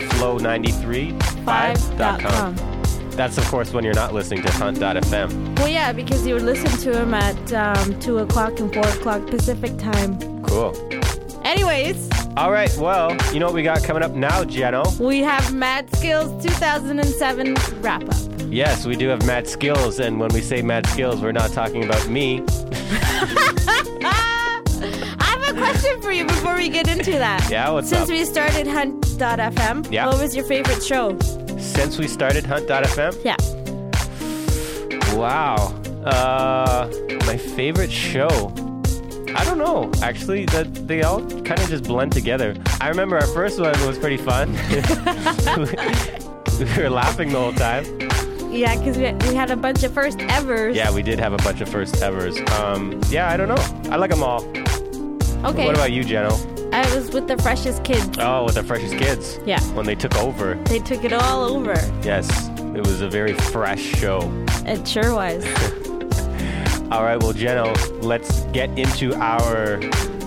[1.50, 3.10] flow935.com.
[3.10, 5.58] That's of course when you're not listening to Hunt.fm.
[5.58, 9.26] Well, yeah, because you would listen to him at um, 2 o'clock and 4 o'clock
[9.26, 10.18] Pacific time.
[10.44, 10.74] Cool.
[11.44, 12.74] Anyways, All right.
[12.78, 14.98] Well, you know what we got coming up now, Jenno?
[15.00, 18.14] we have Mad Skillz 2007 wrap up.
[18.48, 21.84] Yes, we do have mad skills, and when we say mad skills, we're not talking
[21.84, 22.42] about me.
[24.02, 24.62] I
[25.20, 27.48] have a question for you before we get into that.
[27.50, 28.08] Yeah, what's Since up?
[28.08, 30.06] we started Hunt.fm, Yeah.
[30.08, 31.16] what was your favorite show?
[31.80, 33.24] Since we started Hunt.fm?
[33.24, 33.36] Yeah.
[35.16, 35.74] Wow.
[36.04, 36.90] Uh,
[37.24, 38.28] my favorite show.
[39.34, 39.90] I don't know.
[40.02, 42.54] Actually, that they all kind of just blend together.
[42.82, 44.52] I remember our first one was pretty fun.
[46.58, 47.86] we were laughing the whole time.
[48.52, 50.76] Yeah, because we, we had a bunch of first evers.
[50.76, 52.38] Yeah, we did have a bunch of first evers.
[52.60, 53.90] Um, yeah, I don't know.
[53.90, 54.44] I like them all.
[55.46, 55.64] Okay.
[55.64, 56.59] What about you, Jenno?
[56.72, 58.16] I was with the freshest kids.
[58.18, 59.40] Oh, with the freshest kids.
[59.44, 59.60] Yeah.
[59.74, 60.54] When they took over.
[60.66, 61.74] They took it all over.
[62.02, 64.20] Yes, it was a very fresh show.
[64.66, 65.44] It sure was.
[66.90, 69.78] All right, well, Jenno, let's get into our.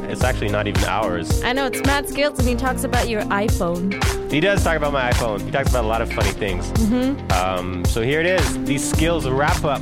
[0.10, 1.44] It's actually not even ours.
[1.44, 4.32] I know it's Mad Skillz and he talks about your iPhone.
[4.32, 5.42] He does talk about my iPhone.
[5.42, 6.70] He talks about a lot of funny things.
[6.72, 7.32] Mm-hmm.
[7.32, 9.82] Um, so here it is the Skillz wrap up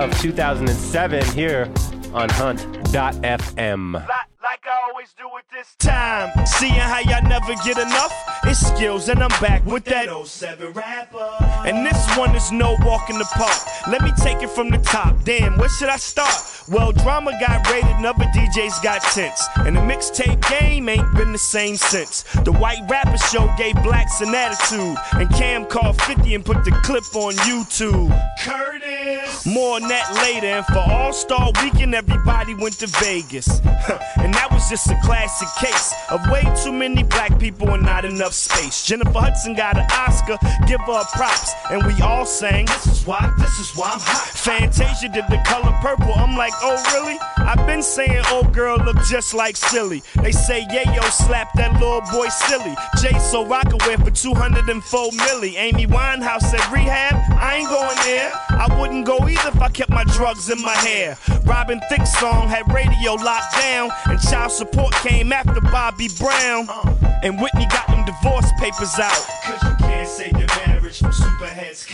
[0.00, 1.72] of 2007 here
[2.12, 4.06] on Hunt.fm.
[4.50, 6.30] Like I always do with this time.
[6.46, 8.14] Seeing how y'all never get enough.
[8.44, 11.36] It's Skillz, and I'm back with that 07 rapper.
[11.66, 13.58] And this one is no walk in the park.
[13.88, 15.22] Let me take it from the top.
[15.24, 16.34] Damn, where should I start?
[16.66, 19.46] Well, drama got rated, and other DJs got tense.
[19.56, 22.22] And the mixtape game ain't been the same since.
[22.44, 24.96] The white rapper show gave blacks an attitude.
[25.12, 28.08] And Cam called 50 and put the clip on YouTube.
[28.42, 29.44] Curtis!
[29.44, 30.46] More on that later.
[30.46, 33.60] And for All Star Weekend, everybody went to Vegas.
[34.16, 38.04] and that was just a classic case of way too many black people and not
[38.04, 38.86] enough space.
[38.86, 41.52] Jennifer Hudson got an Oscar, give her props.
[41.70, 44.28] And we all sang, This is why, this is why I'm hot.
[44.28, 46.14] Fantasia did the color purple.
[46.14, 47.18] I'm like, oh really?
[47.38, 50.02] I've been saying oh girl look just like Celie.
[50.22, 52.76] They say yeah, yo, slap that little boy silly.
[53.02, 55.54] Jay so Rocawear for 204 milli.
[55.56, 57.16] Amy Winehouse said rehab.
[57.32, 58.30] I ain't going there.
[58.50, 61.16] I wouldn't go either if I kept my drugs in my hair.
[61.44, 66.66] Robin Thicke's song had radio locked down, and child support came after Bobby Brown.
[66.68, 67.20] Uh.
[67.22, 69.26] And Whitney got them divorce papers out.
[69.44, 71.84] Cause you can't say your marriage from Superhead's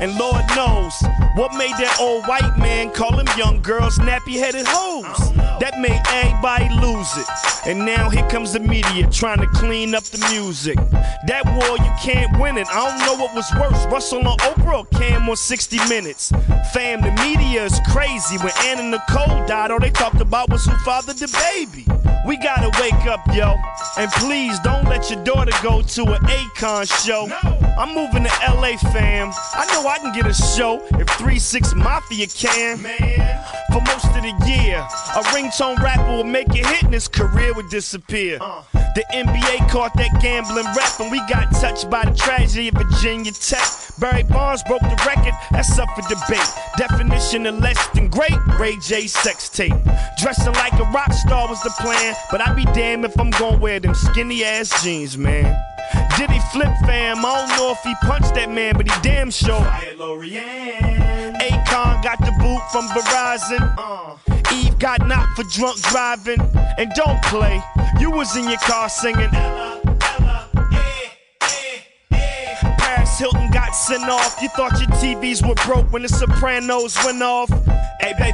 [0.00, 0.94] And Lord knows
[1.34, 5.32] what made that old white man call them young girls nappy headed hoes.
[5.60, 7.28] That made everybody lose it.
[7.66, 10.76] And now here comes the media trying to clean up the music.
[11.26, 12.66] That war, you can't win it.
[12.68, 16.32] I don't know what was worse, Russell on Oprah or Cam on 60 Minutes.
[16.72, 18.38] Fam, the media is crazy.
[18.38, 21.84] When Anna Nicole died, all they talked about was who fathered the baby.
[22.26, 23.56] We gotta wake up, yo.
[23.96, 27.28] And please don't let your daughter go to an Akon show.
[27.78, 29.32] I'm moving to LA, fam.
[29.54, 32.82] I know I can get a show if 3 6 Mafia can.
[32.82, 33.44] Man.
[33.72, 37.54] For most of the year, a ringtone rapper would make a hit and his career
[37.54, 38.38] would disappear.
[38.96, 43.30] The NBA caught that gambling rap, and we got touched by the tragedy of Virginia
[43.30, 43.64] Tech.
[44.00, 46.46] Barry Bonds broke the record, that's up for debate.
[46.76, 49.74] Definition of less than great, Ray J sex tape.
[50.18, 53.58] Dressing like a rock star was the plan, but I'd be damned if I'm gonna
[53.58, 55.56] wear them skinny ass jeans, man.
[56.16, 57.24] Did he flip fam?
[57.24, 59.64] I don't know if he punched that man, but he damn sure.
[61.40, 63.74] Akon got the boot from Verizon.
[63.78, 64.16] Uh.
[64.52, 66.40] Eve got knocked for drunk driving.
[66.78, 67.62] And don't play,
[67.98, 69.30] you was in your car singing.
[72.78, 74.36] Paris Hilton got sent off.
[74.42, 77.50] You thought your TVs were broke when the Sopranos went off.
[78.00, 78.32] Hey, baby,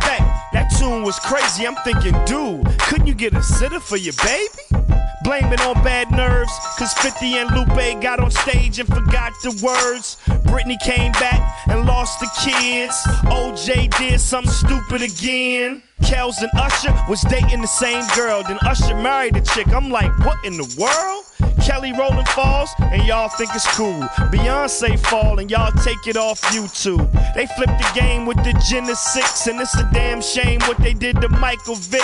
[0.53, 1.67] that tune was crazy.
[1.67, 4.96] I'm thinking, dude, couldn't you get a sitter for your baby?
[5.27, 9.51] Blame it on bad nerves, cause 50 and Lupe got on stage and forgot the
[9.61, 10.19] words.
[10.47, 12.95] Britney came back and lost the kids.
[13.25, 15.83] OJ did something stupid again.
[16.03, 19.69] Kels and Usher was dating the same girl, then Usher married the chick.
[19.69, 21.25] I'm like, what in the world?
[21.63, 24.01] Kelly Rowland falls, and y'all think it's cool.
[24.31, 27.11] Beyonce fall, and y'all take it off YouTube.
[27.35, 31.21] They flipped the game with the Genesis, and it's a damn shame what they did
[31.23, 32.03] to Michael Vick.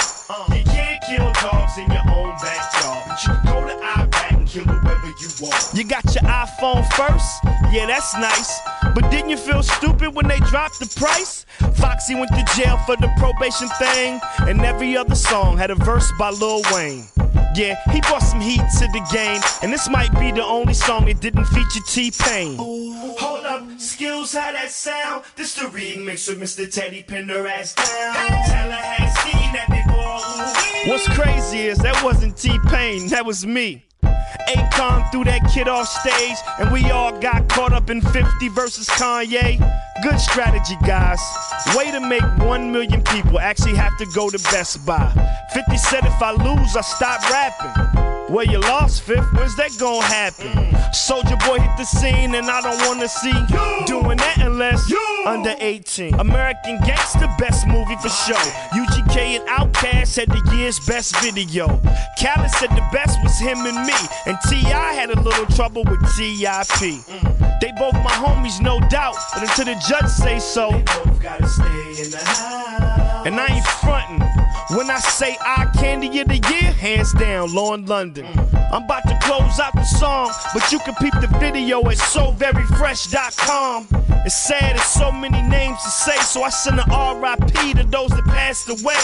[0.49, 3.85] you can't kill dogs in your own backyard, but you go to
[4.55, 5.75] Iraq and kill whoever you want.
[5.75, 7.45] You got your iPhone first?
[7.73, 8.61] Yeah, that's nice.
[8.95, 11.47] But didn't you feel stupid when they dropped the price?
[11.75, 16.11] Foxy went to jail for the probation thing, and every other song had a verse
[16.19, 17.05] by Lil Wayne.
[17.55, 21.09] Yeah, he brought some heat to the game, and this might be the only song
[21.09, 22.57] it didn't feature T-Pain.
[22.57, 25.25] Hold up, Skillz, how that sound?
[25.37, 26.71] This the remix with Mr.
[26.73, 28.15] Teddy Pendergrass down.
[28.47, 30.91] Tallahassee, that before.
[30.91, 33.85] What's crazy is that wasn't T-Pain, that was me.
[34.55, 38.89] Akon threw that kid off stage, and we all got caught up in 50 versus
[38.89, 39.59] Kanye.
[40.03, 41.21] Good strategy, guys.
[41.77, 45.11] Way to make 1 million people actually have to go to Best Buy.
[45.53, 48.03] 50 said if I lose, I stop rapping.
[48.33, 49.31] Well, you lost, Fifth.
[49.35, 50.75] When's that gonna happen?
[50.93, 55.25] Soldier Boy hit the scene, and I don't wanna see you doing that unless you
[55.27, 56.15] under 18.
[56.19, 58.41] American Gangster, best movie for show.
[59.13, 61.67] UGK and Outkast had the year's best video.
[62.19, 63.95] Khaled said the best was him and me,
[64.27, 64.93] and T.I.
[64.95, 67.01] had a little trouble with T.I.P.
[67.61, 71.47] They both my homies, no doubt, but until the judge say so, they both gotta
[71.47, 73.27] stay in the house.
[73.27, 74.32] And I ain't frontin'.
[74.75, 78.25] When I say eye candy of the year, hands down, Lauren London.
[78.73, 83.89] I'm about to close out the song, but you can peep the video at soveryfresh.com.
[84.25, 86.89] It's sad, there's so many names to say, so I send an
[87.21, 88.97] RIP to those that passed away.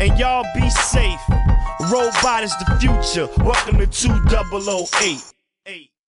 [0.00, 1.20] And y'all be safe.
[1.92, 3.28] Robot is the future.
[3.44, 5.22] Welcome to 2008.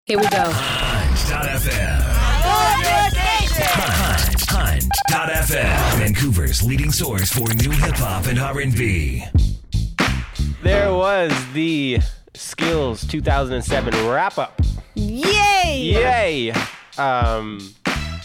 [0.08, 0.52] Here we go.
[0.52, 1.96] Hunt.fm.
[4.50, 4.86] Hunt.
[5.10, 5.98] Hunt.fm.
[6.00, 9.24] Vancouver's leading source for new hip hop and R&B.
[10.64, 12.00] There was the
[12.34, 14.60] Skillz 2007 wrap up.
[14.96, 15.92] Yay!
[15.94, 16.54] Yay!
[16.98, 17.74] Um,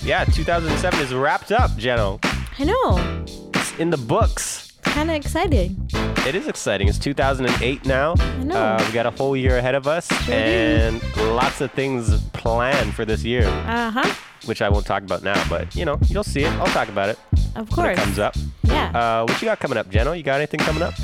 [0.03, 2.19] yeah, 2007 is wrapped up, Jenno.
[2.59, 3.25] I know.
[3.55, 4.73] It's in the books.
[4.83, 5.89] Kind of exciting.
[6.27, 6.89] It is exciting.
[6.89, 8.15] It's 2008 now.
[8.19, 8.57] I know.
[8.57, 10.33] Uh, we got a whole year ahead of us do.
[10.33, 14.15] and lots of things planned for this year, Uh huh.
[14.47, 16.53] Which I won't talk about now, but you know, you'll see it.
[16.53, 17.19] I'll talk about it
[17.57, 17.99] Of when it course.
[17.99, 18.35] comes up.
[18.65, 18.91] Yeah.
[18.95, 20.17] Uh, what you got coming up, Jenno?
[20.17, 20.95] You got anything coming up?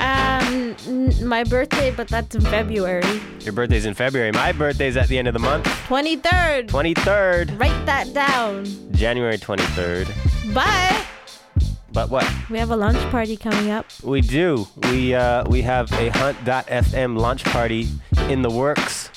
[0.00, 3.20] Um, n- my birthday, but that's in February.
[3.40, 4.32] Your birthday's in February.
[4.32, 5.66] My birthday's at the end of the month.
[5.88, 6.68] 23rd.
[6.68, 7.60] 23rd.
[7.60, 8.64] Write that down.
[8.92, 10.08] January 23rd.
[10.54, 11.06] But
[11.92, 12.26] But what?
[12.50, 13.86] we have a launch party coming up.
[14.02, 14.66] We do.
[14.84, 17.88] We uh, we have a Hunt.fm launch party
[18.28, 19.10] in the works.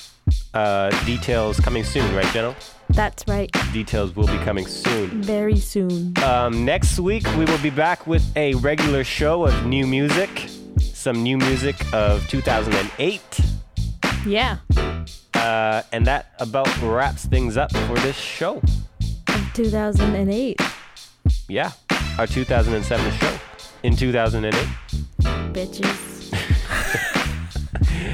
[0.52, 2.54] Uh, details coming soon, right, Jenno?
[2.94, 3.50] That's right.
[3.72, 5.20] Details will be coming soon.
[5.22, 6.16] Very soon.
[6.22, 10.48] Um, next week, we will be back with a regular show of new music.
[10.78, 13.40] Some new music of 2008.
[14.26, 14.58] Yeah.
[15.34, 18.62] Uh, and that about wraps things up for this show.
[19.28, 20.60] Of 2008.
[21.48, 21.72] Yeah,
[22.18, 23.38] our 2007 show
[23.82, 24.54] in 2008.
[25.52, 26.12] Bitches.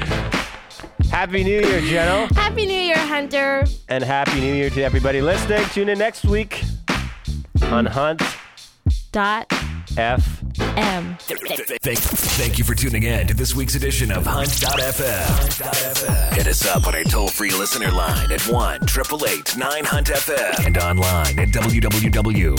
[1.11, 2.33] Happy New Year, Jenno.
[2.35, 3.65] Happy New Year, Hunter.
[3.89, 5.65] And Happy New Year to everybody listening.
[5.73, 6.63] Tune in next week
[7.63, 8.21] on Hunt
[9.11, 9.45] Dot
[9.97, 10.41] F.
[10.77, 11.17] M.
[11.19, 16.33] Thank, thank you for tuning in to this week's edition of Hunt.fm.
[16.33, 20.65] Hit us up on our toll free listener line at 1 888 9 Hunt FM
[20.65, 22.57] and online at www.hunt.fm.